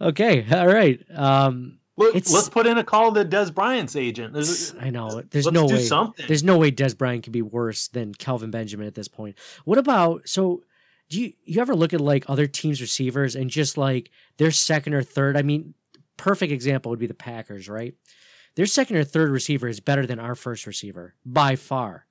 okay 0.00 0.46
all 0.52 0.66
right 0.66 1.00
um 1.14 1.78
Look, 1.98 2.14
let's 2.14 2.50
put 2.50 2.66
in 2.66 2.76
a 2.76 2.84
call 2.84 3.14
to 3.14 3.24
Dez 3.24 3.54
Bryant's 3.54 3.96
agent. 3.96 4.34
There's, 4.34 4.74
I 4.78 4.90
know. 4.90 5.22
There's 5.30 5.46
let's 5.46 5.54
no 5.54 5.66
do 5.66 5.76
way. 5.76 5.82
something. 5.82 6.26
There's 6.28 6.44
no 6.44 6.58
way 6.58 6.70
Dez 6.70 6.96
Bryant 6.96 7.24
can 7.24 7.32
be 7.32 7.40
worse 7.40 7.88
than 7.88 8.12
Calvin 8.12 8.50
Benjamin 8.50 8.86
at 8.86 8.94
this 8.94 9.08
point. 9.08 9.36
What 9.64 9.78
about 9.78 10.28
so? 10.28 10.62
Do 11.08 11.20
you 11.22 11.32
you 11.44 11.60
ever 11.60 11.74
look 11.74 11.94
at 11.94 12.00
like 12.02 12.24
other 12.28 12.46
teams' 12.46 12.82
receivers 12.82 13.34
and 13.34 13.48
just 13.48 13.78
like 13.78 14.10
their 14.36 14.50
second 14.50 14.92
or 14.92 15.02
third? 15.02 15.38
I 15.38 15.42
mean, 15.42 15.72
perfect 16.18 16.52
example 16.52 16.90
would 16.90 16.98
be 16.98 17.06
the 17.06 17.14
Packers, 17.14 17.66
right? 17.66 17.94
Their 18.56 18.66
second 18.66 18.96
or 18.96 19.04
third 19.04 19.30
receiver 19.30 19.66
is 19.66 19.80
better 19.80 20.04
than 20.04 20.18
our 20.18 20.34
first 20.34 20.66
receiver 20.66 21.14
by 21.24 21.56
far. 21.56 22.06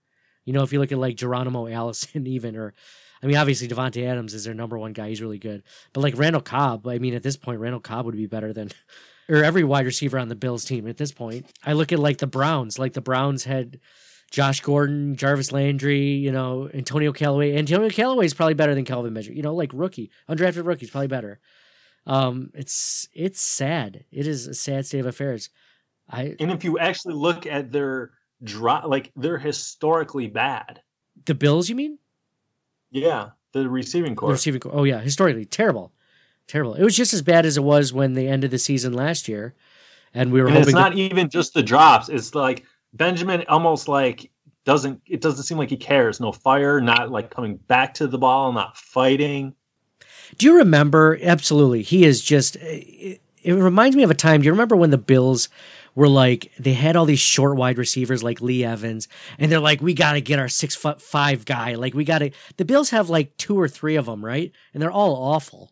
You 0.46 0.54
know, 0.54 0.64
if 0.64 0.74
you 0.74 0.80
look 0.80 0.92
at 0.92 0.98
like 0.98 1.16
Geronimo 1.16 1.68
Allison, 1.68 2.26
even 2.28 2.56
or. 2.56 2.74
I 3.26 3.28
mean, 3.28 3.38
obviously 3.38 3.68
Davante 3.68 4.06
Adams 4.06 4.36
is 4.36 4.44
their 4.44 4.54
number 4.54 4.78
one 4.78 4.94
guy. 4.94 5.10
He's 5.10 5.20
really 5.20 5.40
good. 5.40 5.64
But 5.94 6.02
like 6.02 6.16
Randall 6.16 6.44
Cobb, 6.44 6.88
I 6.88 7.00
mean, 7.00 7.16
at 7.16 7.24
this 7.24 7.38
point, 7.38 7.60
Randall 7.60 7.80
Cobb 7.80 8.06
would 8.06 8.16
be 8.16 8.28
better 8.28 8.54
than 8.54 8.70
or 9.30 9.44
every 9.44 9.64
wide 9.64 9.88
receiver 9.88 10.20
on 10.20 10.28
the 10.28 10.36
Bills 10.36 10.64
team 10.64 10.88
at 10.88 10.98
this 10.98 11.12
point. 11.12 11.48
I 11.66 11.74
look 11.74 11.92
at 11.92 11.98
like 11.98 12.20
the 12.20 12.28
Browns, 12.28 12.78
like 12.78 12.94
the 12.94 13.02
Browns 13.02 13.44
had 13.44 13.80
Josh 14.30 14.62
Gordon, 14.62 15.16
Jarvis 15.16 15.52
Landry, 15.52 16.12
you 16.12 16.32
know, 16.32 16.70
Antonio 16.72 17.12
Callaway. 17.12 17.58
Antonio 17.58 17.90
Callaway 17.90 18.28
is 18.28 18.36
probably 18.36 18.54
better 18.54 18.76
than 18.76 18.86
Calvin 18.86 19.16
Benjamin. 19.16 19.38
You 19.38 19.42
know, 19.42 19.56
like 19.56 19.72
rookie, 19.74 20.12
undrafted 20.30 20.68
rookie 20.68 20.86
is 20.86 20.92
probably 20.92 21.08
better. 21.08 21.40
Um, 22.06 22.52
it's 22.54 23.10
it's 23.12 23.42
sad. 23.42 24.06
It 24.12 24.28
is 24.28 24.46
a 24.46 24.54
sad 24.54 24.86
state 24.86 25.00
of 25.00 25.08
affairs. 25.08 25.50
I 26.08 26.36
and 26.40 26.52
if 26.52 26.64
you 26.64 26.78
actually 26.78 27.16
look 27.16 27.48
at 27.48 27.72
their 27.72 28.12
drop, 28.44 28.86
like 28.86 29.12
they're 29.16 29.40
historically 29.40 30.28
bad. 30.28 30.84
the 31.26 31.34
Bills, 31.34 31.70
you 31.70 31.76
mean? 31.76 31.98
Yeah, 32.96 33.32
the 33.52 33.70
receiving 33.70 34.12
The 34.14 34.16
corps. 34.16 34.32
receiving 34.32 34.62
corps. 34.62 34.72
Oh 34.74 34.84
yeah, 34.86 35.02
historically 35.02 35.44
terrible, 35.46 35.92
terrible. 36.48 36.76
It 36.76 36.84
was 36.84 36.96
just 36.96 37.14
as 37.14 37.22
bad 37.22 37.46
as 37.46 37.58
it 37.58 37.64
was 37.64 37.92
when 37.92 38.14
they 38.14 38.28
ended 38.30 38.52
the 38.52 38.58
season 38.58 38.94
last 38.94 39.28
year, 39.28 39.54
and 40.14 40.32
we 40.32 40.42
were 40.42 40.48
and 40.48 40.58
it's 40.58 40.72
not 40.72 40.94
to, 40.94 40.98
even 40.98 41.30
just 41.30 41.54
the 41.54 41.62
drops. 41.62 42.08
It's 42.08 42.34
like 42.34 42.64
Benjamin 42.94 43.44
almost 43.50 43.90
like 43.90 44.32
doesn't. 44.64 45.02
It 45.08 45.20
doesn't 45.20 45.44
seem 45.44 45.58
like 45.58 45.70
he 45.70 45.78
cares. 45.78 46.22
No 46.22 46.32
fire. 46.32 46.80
Not 46.80 47.12
like 47.12 47.30
coming 47.30 47.58
back 47.58 47.94
to 47.96 48.08
the 48.08 48.18
ball. 48.18 48.54
Not 48.54 48.78
fighting. 48.78 49.54
Do 50.38 50.46
you 50.46 50.58
remember? 50.58 51.20
Absolutely. 51.22 51.82
He 51.82 52.06
is 52.06 52.22
just. 52.22 52.56
It, 52.62 53.22
it 53.46 53.54
reminds 53.54 53.96
me 53.96 54.02
of 54.02 54.10
a 54.10 54.16
time. 54.16 54.42
Do 54.42 54.46
you 54.46 54.52
remember 54.52 54.76
when 54.76 54.90
the 54.90 54.98
Bills 54.98 55.50
were 55.94 56.10
like 56.10 56.52
they 56.58 56.74
had 56.74 56.96
all 56.96 57.06
these 57.06 57.20
short 57.20 57.56
wide 57.56 57.78
receivers 57.78 58.24
like 58.24 58.42
Lee 58.42 58.66
Evans, 58.66 59.08
and 59.38 59.52
they're 59.52 59.60
like, 59.60 59.82
we 59.82 59.94
got 59.94 60.14
to 60.14 60.22
get 60.22 60.40
our 60.40 60.50
six 60.50 60.76
foot 60.76 61.00
five 61.00 61.46
guy. 61.46 61.76
Like 61.76 61.94
we 61.94 62.04
got 62.04 62.20
to. 62.20 62.32
The 62.58 62.66
Bills 62.66 62.90
have 62.90 63.10
like 63.10 63.38
two 63.38 63.60
or 63.60 63.68
three 63.68 63.96
of 63.96 64.08
them, 64.08 64.26
right? 64.26 64.52
And 64.74 64.82
they're 64.82 64.92
all 64.92 65.16
awful. 65.16 65.72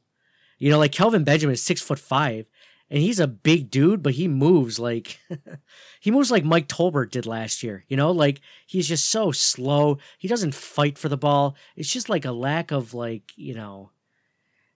You 0.59 0.69
know, 0.69 0.77
like 0.77 0.91
Kelvin 0.91 1.23
Benjamin 1.23 1.55
is 1.55 1.63
six 1.63 1.81
foot 1.81 1.97
five, 1.97 2.45
and 2.91 3.01
he's 3.01 3.19
a 3.19 3.27
big 3.27 3.71
dude, 3.71 4.03
but 4.03 4.13
he 4.13 4.27
moves 4.27 4.77
like 4.77 5.19
he 5.99 6.11
moves 6.11 6.29
like 6.29 6.45
Mike 6.45 6.67
Tolbert 6.67 7.09
did 7.09 7.25
last 7.25 7.63
year. 7.63 7.85
You 7.87 7.97
know, 7.97 8.11
like 8.11 8.39
he's 8.67 8.87
just 8.87 9.09
so 9.09 9.31
slow. 9.31 9.97
He 10.19 10.27
doesn't 10.27 10.53
fight 10.53 10.99
for 10.99 11.09
the 11.09 11.17
ball. 11.17 11.55
It's 11.75 11.91
just 11.91 12.07
like 12.07 12.23
a 12.23 12.31
lack 12.31 12.71
of 12.71 12.93
like 12.93 13.31
you 13.35 13.55
know 13.55 13.89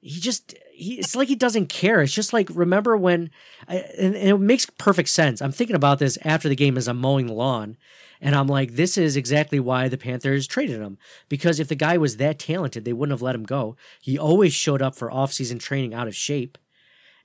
he 0.07 0.21
just 0.21 0.55
he 0.71 0.99
it's 0.99 1.17
like 1.17 1.27
he 1.27 1.35
doesn't 1.35 1.67
care. 1.67 2.01
It's 2.01 2.13
just 2.13 2.31
like 2.31 2.49
remember 2.53 2.95
when 2.95 3.29
I, 3.67 3.77
and, 3.97 4.15
and 4.15 4.29
it 4.29 4.37
makes 4.37 4.65
perfect 4.65 5.09
sense. 5.09 5.41
I'm 5.41 5.51
thinking 5.51 5.75
about 5.75 5.99
this 5.99 6.17
after 6.23 6.47
the 6.47 6.55
game 6.55 6.77
as 6.77 6.87
i'm 6.87 6.97
mowing 6.97 7.27
the 7.27 7.33
lawn 7.33 7.75
and 8.21 8.33
i'm 8.33 8.47
like 8.47 8.71
this 8.71 8.97
is 8.97 9.17
exactly 9.17 9.59
why 9.59 9.89
the 9.89 9.97
panthers 9.97 10.47
traded 10.47 10.79
him. 10.79 10.97
Because 11.27 11.59
if 11.59 11.67
the 11.67 11.75
guy 11.75 11.97
was 11.97 12.17
that 12.17 12.39
talented 12.39 12.85
they 12.85 12.93
wouldn't 12.93 13.13
have 13.13 13.21
let 13.21 13.35
him 13.35 13.43
go. 13.43 13.75
He 14.01 14.17
always 14.17 14.53
showed 14.53 14.81
up 14.81 14.95
for 14.95 15.11
off-season 15.11 15.59
training 15.59 15.93
out 15.93 16.07
of 16.07 16.15
shape. 16.15 16.57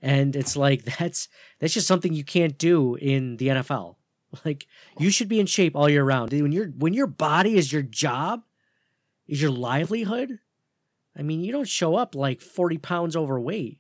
And 0.01 0.35
it's 0.35 0.57
like 0.57 0.83
that's 0.99 1.29
that's 1.61 1.75
just 1.75 1.87
something 1.87 2.13
you 2.13 2.25
can't 2.25 2.59
do 2.59 2.97
in 2.97 3.37
the 3.37 3.49
nfl 3.49 3.95
like 4.45 4.67
you 4.99 5.11
should 5.11 5.29
be 5.29 5.39
in 5.39 5.47
shape 5.47 5.77
all 5.77 5.89
year 5.89 6.03
round. 6.05 6.33
When 6.33 6.51
your 6.51 6.67
when 6.67 6.95
your 6.95 7.07
body 7.07 7.57
is 7.57 7.73
your 7.73 7.83
job 7.83 8.43
is 9.29 9.41
your 9.41 9.53
livelihood 9.53 10.41
I 11.17 11.23
mean, 11.23 11.43
you 11.43 11.53
don't 11.53 11.69
show 11.69 11.95
up 11.95 12.15
like 12.15 12.41
40 12.41 12.79
pounds 12.79 13.17
overweight. 13.17 13.79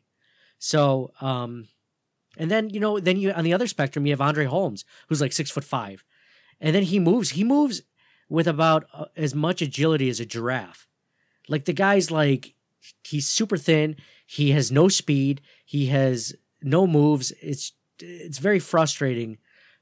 So, 0.59 1.13
um, 1.21 1.69
and 2.37 2.51
then, 2.51 2.71
you 2.71 2.81
know, 2.81 3.01
then 3.01 3.17
you, 3.17 3.33
on 3.33 3.45
the 3.45 3.55
other 3.55 3.67
spectrum, 3.67 4.07
you 4.07 4.13
have 4.13 4.21
Andre 4.21 4.45
Holmes, 4.45 4.85
who's 5.09 5.21
like 5.21 5.33
six 5.33 5.51
foot 5.51 5.65
five. 5.65 6.05
And 6.61 6.75
then 6.75 6.85
he 6.85 6.99
moves, 6.99 7.31
he 7.31 7.45
moves 7.45 7.83
with 8.29 8.47
about 8.47 8.87
uh, 8.95 9.07
as 9.17 9.35
much 9.35 9.61
agility 9.61 10.09
as 10.09 10.21
a 10.21 10.27
giraffe. 10.27 10.87
Like 11.49 11.65
the 11.65 11.73
guy's 11.73 12.11
like, 12.11 12.55
he's 13.05 13.29
super 13.29 13.57
thin. 13.57 13.97
He 14.27 14.53
has 14.53 14.71
no 14.71 14.89
speed. 14.89 15.41
He 15.65 15.87
has 15.87 16.35
no 16.63 16.87
moves. 16.87 17.33
It's, 17.43 17.73
it's 17.99 18.39
very 18.39 18.59
frustrating 18.59 19.39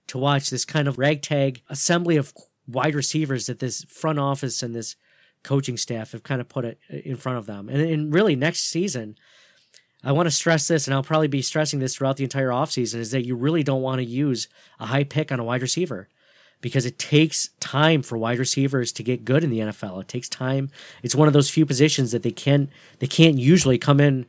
to 0.08 0.18
watch 0.18 0.50
this 0.50 0.64
kind 0.64 0.88
of 0.88 0.98
ragtag 0.98 1.62
assembly 1.68 2.16
of 2.16 2.32
wide 2.66 2.94
receivers 2.94 3.46
that 3.46 3.58
this 3.58 3.84
front 3.84 4.18
office 4.18 4.62
and 4.62 4.74
this 4.74 4.96
coaching 5.42 5.76
staff 5.76 6.12
have 6.12 6.22
kind 6.22 6.40
of 6.40 6.48
put 6.48 6.64
it 6.64 6.79
uh, 6.92 6.96
in 6.98 7.16
front 7.16 7.38
of 7.38 7.46
them. 7.46 7.68
And, 7.68 7.81
and 7.81 8.12
really, 8.14 8.37
next 8.37 8.64
season, 8.64 9.16
I 10.03 10.12
want 10.12 10.26
to 10.26 10.31
stress 10.31 10.68
this, 10.68 10.87
and 10.87 10.94
I'll 10.94 11.03
probably 11.03 11.29
be 11.29 11.42
stressing 11.42 11.79
this 11.79 11.96
throughout 11.96 12.16
the 12.16 12.24
entire 12.24 12.48
offseason, 12.48 12.96
is 12.96 13.11
that 13.11 13.26
you 13.26 13.37
really 13.37 13.62
don't 13.62 13.83
want 13.83 13.98
to 13.98 14.05
use 14.05 14.48
a 14.79 14.87
high 14.87 15.05
pick 15.05 15.31
on 15.31 15.40
a 15.40 15.44
wide 15.44 15.62
receiver 15.62 16.09
because 16.61 16.85
it 16.85 16.98
takes 16.98 17.50
time 17.61 18.03
for 18.03 18.18
wide 18.18 18.38
receivers 18.38 18.92
to 18.92 19.03
get 19.03 19.24
good 19.24 19.42
in 19.44 19.50
the 19.50 19.61
NFL. 19.61 20.00
It 20.03 20.09
takes 20.09 20.29
time. 20.29 20.70
It's 21.03 21.14
one 21.14 21.29
of 21.29 21.35
those 21.35 21.50
few 21.50 21.64
positions 21.64 22.12
that 22.12 22.22
they 22.22 22.31
can 22.31 22.70
they 22.98 23.07
can't 23.07 23.38
usually 23.38 23.79
come 23.79 24.00
in 24.00 24.26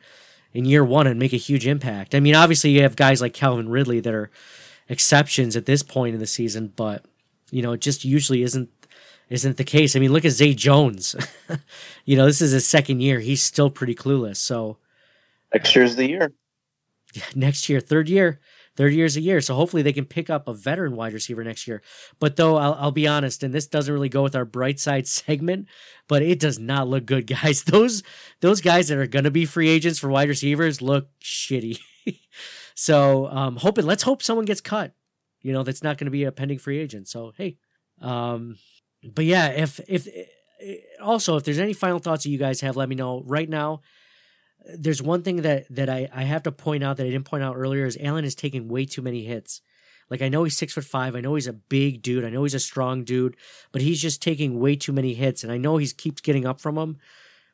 in 0.53 0.65
year 0.65 0.83
one 0.83 1.07
and 1.07 1.19
make 1.19 1.33
a 1.33 1.37
huge 1.37 1.67
impact. 1.67 2.15
I 2.15 2.19
mean, 2.19 2.35
obviously 2.35 2.71
you 2.71 2.81
have 2.83 2.95
guys 2.95 3.21
like 3.21 3.33
Calvin 3.33 3.69
Ridley 3.69 3.99
that 4.01 4.13
are 4.13 4.29
exceptions 4.89 5.55
at 5.55 5.65
this 5.65 5.83
point 5.83 6.13
in 6.13 6.19
the 6.19 6.27
season, 6.27 6.73
but 6.75 7.05
you 7.51 7.61
know, 7.61 7.73
it 7.73 7.81
just 7.81 8.05
usually 8.05 8.43
isn't 8.43 8.69
isn't 9.31 9.55
the 9.55 9.63
case. 9.63 9.95
I 9.95 9.99
mean, 9.99 10.11
look 10.11 10.25
at 10.25 10.31
Zay 10.33 10.53
Jones. 10.53 11.15
you 12.05 12.17
know, 12.17 12.25
this 12.25 12.41
is 12.41 12.51
his 12.51 12.67
second 12.67 12.99
year. 12.99 13.19
He's 13.21 13.41
still 13.41 13.69
pretty 13.69 13.95
clueless. 13.95 14.37
So 14.37 14.77
Next 15.53 15.73
year's 15.75 15.95
the 15.95 16.07
year. 16.07 16.33
next 17.35 17.69
year, 17.69 17.79
third 17.79 18.09
year, 18.09 18.39
third 18.75 18.93
year's 18.93 19.15
a 19.15 19.21
year. 19.21 19.39
So 19.39 19.55
hopefully 19.55 19.83
they 19.83 19.93
can 19.93 20.05
pick 20.05 20.29
up 20.29 20.47
a 20.47 20.53
veteran 20.53 20.97
wide 20.97 21.13
receiver 21.13 21.43
next 21.45 21.65
year. 21.65 21.81
But 22.19 22.35
though 22.35 22.57
I'll, 22.57 22.73
I'll 22.73 22.91
be 22.91 23.07
honest, 23.07 23.41
and 23.41 23.53
this 23.53 23.67
doesn't 23.67 23.93
really 23.93 24.09
go 24.09 24.21
with 24.21 24.35
our 24.35 24.45
bright 24.45 24.79
side 24.81 25.07
segment, 25.21 25.67
but 26.09 26.21
it 26.21 26.39
does 26.39 26.59
not 26.59 26.89
look 26.89 27.05
good, 27.05 27.25
guys. 27.25 27.63
Those 27.71 28.03
those 28.41 28.59
guys 28.59 28.89
that 28.89 28.97
are 28.97 29.07
going 29.07 29.23
to 29.25 29.31
be 29.31 29.45
free 29.45 29.69
agents 29.69 29.97
for 29.99 30.09
wide 30.09 30.27
receivers 30.29 30.81
look 30.81 31.07
shitty. 31.21 31.79
so 32.75 33.27
um, 33.27 33.55
hoping, 33.55 33.85
let's 33.85 34.03
hope 34.03 34.21
someone 34.21 34.45
gets 34.45 34.59
cut. 34.61 34.93
You 35.41 35.53
know, 35.53 35.63
that's 35.63 35.83
not 35.83 35.97
going 35.97 36.05
to 36.05 36.11
be 36.11 36.25
a 36.25 36.31
pending 36.33 36.59
free 36.59 36.79
agent. 36.79 37.07
So 37.07 37.31
hey, 37.37 37.57
um, 38.01 38.57
but 39.03 39.25
yeah, 39.25 39.47
if 39.47 39.79
if 39.87 40.07
eh, 40.07 40.23
eh, 40.61 40.75
also 41.01 41.37
if 41.37 41.43
there's 41.43 41.59
any 41.59 41.73
final 41.73 41.99
thoughts 41.99 42.23
that 42.23 42.29
you 42.29 42.37
guys 42.37 42.61
have, 42.61 42.75
let 42.75 42.89
me 42.89 42.95
know 42.95 43.23
right 43.25 43.49
now 43.49 43.81
there's 44.65 45.01
one 45.01 45.23
thing 45.23 45.37
that 45.37 45.65
that 45.69 45.89
I, 45.89 46.09
I 46.13 46.23
have 46.23 46.43
to 46.43 46.51
point 46.51 46.83
out 46.83 46.97
that 46.97 47.05
I 47.05 47.09
didn't 47.09 47.25
point 47.25 47.43
out 47.43 47.55
earlier 47.55 47.85
is 47.85 47.97
Allen 47.99 48.25
is 48.25 48.35
taking 48.35 48.67
way 48.67 48.85
too 48.85 49.01
many 49.01 49.23
hits. 49.23 49.61
Like 50.09 50.21
I 50.21 50.29
know 50.29 50.43
he's 50.43 50.57
six 50.57 50.73
foot 50.73 50.83
five, 50.83 51.15
I 51.15 51.21
know 51.21 51.35
he's 51.35 51.47
a 51.47 51.53
big 51.53 52.01
dude, 52.01 52.25
I 52.25 52.29
know 52.29 52.43
he's 52.43 52.53
a 52.53 52.59
strong 52.59 53.03
dude, 53.03 53.37
but 53.71 53.81
he's 53.81 54.01
just 54.01 54.21
taking 54.21 54.59
way 54.59 54.75
too 54.75 54.91
many 54.91 55.13
hits, 55.13 55.43
and 55.43 55.51
I 55.51 55.57
know 55.57 55.77
he 55.77 55.87
keeps 55.87 56.21
getting 56.21 56.45
up 56.45 56.59
from 56.59 56.75
them 56.75 56.97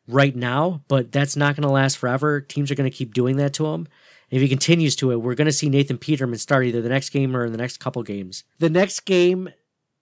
right 0.08 0.36
now, 0.36 0.82
but 0.88 1.12
that's 1.12 1.36
not 1.36 1.56
going 1.56 1.68
to 1.68 1.74
last 1.74 1.98
forever. 1.98 2.42
Teams 2.42 2.72
are 2.72 2.76
going 2.76 2.90
to 2.90 2.96
keep 2.96 3.14
doing 3.14 3.38
that 3.38 3.54
to 3.54 3.68
him. 3.68 3.88
If 4.30 4.42
he 4.42 4.50
continues 4.50 4.96
to 4.98 5.12
it, 5.12 5.22
we're 5.22 5.36
going 5.36 5.46
to 5.46 5.54
see 5.54 5.70
Nathan 5.70 5.98
Peterman 5.98 6.40
start 6.40 6.66
either 6.66 6.82
the 6.82 6.90
next 6.90 7.12
game 7.12 7.36
or 7.36 7.46
in 7.46 7.52
the 7.52 7.58
next 7.58 7.78
couple 7.78 8.02
games. 8.04 8.44
The 8.60 8.70
next 8.70 9.02
game 9.02 9.50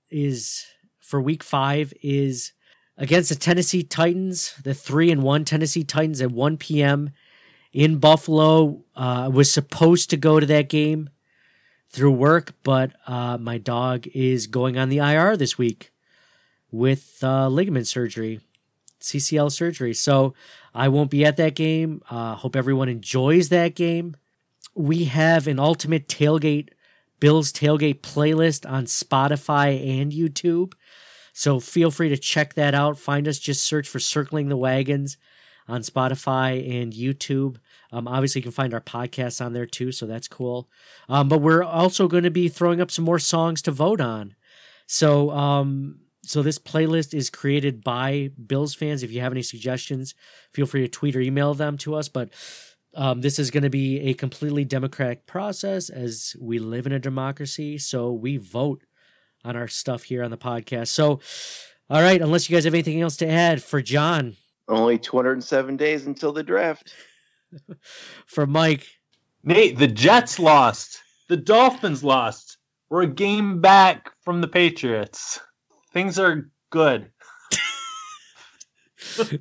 is 0.10 0.65
for 1.06 1.22
week 1.22 1.44
five 1.44 1.94
is 2.02 2.52
against 2.98 3.30
the 3.30 3.36
Tennessee 3.36 3.84
Titans, 3.84 4.56
the 4.63 4.74
three 4.74 5.12
and 5.12 5.22
one 5.22 5.46
Tennessee 5.46 5.84
Titans 5.84 6.22
at 6.22 6.32
1 6.32 6.58
p.m. 6.58 7.12
in 7.72 8.00
Buffalo. 8.00 8.84
Uh, 8.96 9.30
was 9.32 9.52
supposed 9.52 10.10
to 10.10 10.18
go 10.18 10.39
to 10.39 10.46
that 10.46 10.68
game 10.68 11.10
through 11.89 12.12
work, 12.12 12.54
but 12.63 12.91
uh, 13.06 13.38
my 13.38 13.58
dog 13.58 14.08
is 14.13 14.48
going 14.48 14.78
on 14.78 14.89
the 14.89 14.98
IR 14.98 15.38
this 15.38 15.58
week 15.58 15.91
with 16.72 17.20
uh, 17.22 17.48
ligament 17.50 17.88
surgery, 17.88 18.39
CCL 19.00 19.52
surgery. 19.52 19.94
So 19.94 20.34
I 20.74 20.88
won't 20.88 21.12
be 21.12 21.24
at 21.24 21.38
that 21.38 21.56
game. 21.56 22.02
Uh, 22.10 22.36
hope 22.36 22.56
everyone 22.56 22.89
enjoys 22.89 23.50
that 23.50 23.76
game. 23.76 24.15
We 24.74 25.06
have 25.06 25.48
an 25.48 25.60
ultimate 25.60 26.08
tailgate, 26.08 26.70
Bills 27.20 27.54
tailgate 27.54 28.02
playlist 28.02 28.70
on 28.70 28.86
Spotify 28.86 30.02
and 30.02 30.12
YouTube. 30.12 30.74
So 31.38 31.60
feel 31.60 31.91
free 31.91 32.08
to 32.10 32.17
check 32.17 32.54
that 32.54 32.74
out. 32.74 32.98
Find 32.98 33.28
us, 33.28 33.38
just 33.38 33.65
search 33.65 33.89
for 33.89 34.00
Circling 34.00 34.48
the 34.48 34.56
Wagons 34.56 35.17
on 35.67 35.82
Spotify 35.82 36.82
and 36.82 36.93
YouTube. 36.93 37.58
Um, 37.91 38.08
obviously, 38.08 38.39
you 38.39 38.43
can 38.43 38.54
find 38.54 38.74
our 38.74 38.80
podcasts 38.80 39.45
on 39.45 39.52
there 39.52 39.65
too, 39.65 39.91
so 39.91 40.06
that's 40.06 40.30
cool. 40.30 40.69
Um, 41.10 41.28
but 41.28 41.41
we're 41.41 41.62
also 41.62 42.08
going 42.08 42.24
to 42.24 42.32
be 42.32 42.48
throwing 42.48 42.80
up 42.80 42.89
some 42.89 43.04
more 43.04 43.19
songs 43.19 43.62
to 43.63 43.71
vote 43.71 44.00
on. 44.00 44.34
So, 44.88 45.30
um, 45.32 46.00
so 46.24 46.41
this 46.41 46.58
playlist 46.58 47.13
is 47.13 47.30
created 47.30 47.84
by 47.84 48.32
Bills 48.48 48.74
fans. 48.74 49.04
If 49.04 49.12
you 49.12 49.19
have 49.19 49.34
any 49.34 49.43
suggestions, 49.43 50.15
feel 50.54 50.65
free 50.65 50.82
to 50.82 50.88
tweet 50.88 51.17
or 51.17 51.21
email 51.21 51.54
them 51.54 51.78
to 51.80 51.95
us. 51.95 52.08
But 52.08 52.30
um, 52.95 53.19
this 53.19 53.39
is 53.39 53.52
going 53.52 53.63
to 53.63 53.69
be 53.69 54.00
a 54.00 54.13
completely 54.13 54.63
democratic 54.63 55.26
process 55.26 55.89
as 55.89 56.34
we 56.39 56.60
live 56.60 56.86
in 56.86 56.93
a 56.93 57.00
democracy. 57.00 57.78
So 57.78 58.13
we 58.13 58.38
vote 58.38 58.84
on 59.45 59.55
our 59.55 59.67
stuff 59.67 60.03
here 60.03 60.23
on 60.23 60.31
the 60.31 60.38
podcast. 60.38 60.88
So, 60.88 61.19
all 61.89 62.01
right, 62.01 62.21
unless 62.21 62.49
you 62.49 62.55
guys 62.55 62.65
have 62.65 62.73
anything 62.73 63.01
else 63.01 63.15
to 63.17 63.29
add 63.29 63.62
for 63.63 63.81
John, 63.81 64.36
Only 64.67 64.97
207 64.97 65.77
days 65.77 66.08
until 66.08 66.34
the 66.34 66.43
draft. 66.43 66.93
for 68.25 68.45
Mike, 68.47 68.88
Nate, 69.43 69.77
the 69.77 69.88
Jets 69.88 70.39
lost. 70.39 70.99
The 71.29 71.38
Dolphins 71.38 72.03
lost. 72.03 72.58
We're 72.89 73.03
a 73.03 73.08
game 73.08 73.62
back 73.62 74.12
from 74.23 74.41
the 74.41 74.47
Patriots. 74.47 75.39
Things 75.93 76.19
are 76.19 76.49
good. 76.69 77.12
Things, 79.06 79.39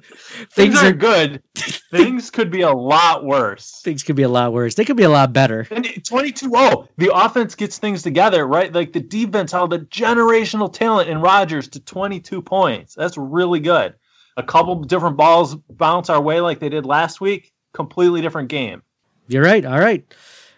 Things 0.53 0.83
are, 0.83 0.89
are- 0.89 0.93
good. 0.93 1.43
Things 1.91 2.31
could 2.31 2.51
be 2.51 2.61
a 2.63 2.73
lot 2.73 3.25
worse. 3.25 3.81
things 3.85 4.03
could 4.03 4.17
be 4.17 4.23
a 4.23 4.29
lot 4.29 4.53
worse. 4.53 4.75
They 4.75 4.85
could 4.85 4.97
be 4.97 5.05
a 5.05 5.09
lot 5.11 5.33
better. 5.33 5.67
And 5.71 5.87
22 6.05 6.51
0, 6.51 6.89
the 6.97 7.15
offense 7.15 7.55
gets 7.55 7.79
things 7.79 8.03
together, 8.03 8.47
right? 8.47 8.73
Like 8.73 8.93
the 8.93 9.01
defense 9.01 9.53
held 9.53 9.73
a 9.75 9.79
generational 9.79 10.73
talent 10.73 11.09
in 11.09 11.19
Rodgers 11.21 11.69
to 11.69 11.81
22 11.81 12.43
points. 12.43 12.95
That's 12.95 13.17
really 13.17 13.61
good. 13.61 13.95
A 14.37 14.43
couple 14.43 14.75
different 14.83 15.17
balls 15.17 15.55
bounce 15.71 16.11
our 16.11 16.21
way 16.21 16.41
like 16.41 16.59
they 16.59 16.69
did 16.69 16.85
last 16.85 17.21
week. 17.21 17.53
Completely 17.73 18.21
different 18.21 18.49
game. 18.49 18.83
You're 19.29 19.45
right. 19.45 19.65
All 19.65 19.79
right. 19.79 20.05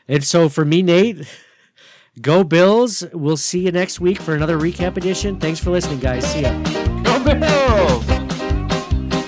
And 0.09 0.25
so 0.25 0.49
for 0.49 0.65
me, 0.65 0.81
Nate, 0.83 1.27
go 2.23 2.45
Bills. 2.45 3.05
We'll 3.13 3.37
see 3.37 3.61
you 3.61 3.73
next 3.73 4.01
week 4.01 4.21
for 4.23 4.35
another 4.35 4.59
recap 4.59 4.97
edition. 4.97 5.39
Thanks 5.39 5.61
for 5.61 5.71
listening, 5.71 6.01
guys. 6.01 6.25
See 6.33 6.41
ya. 6.43 6.63
Go 7.03 7.23
Bills! 7.35 8.16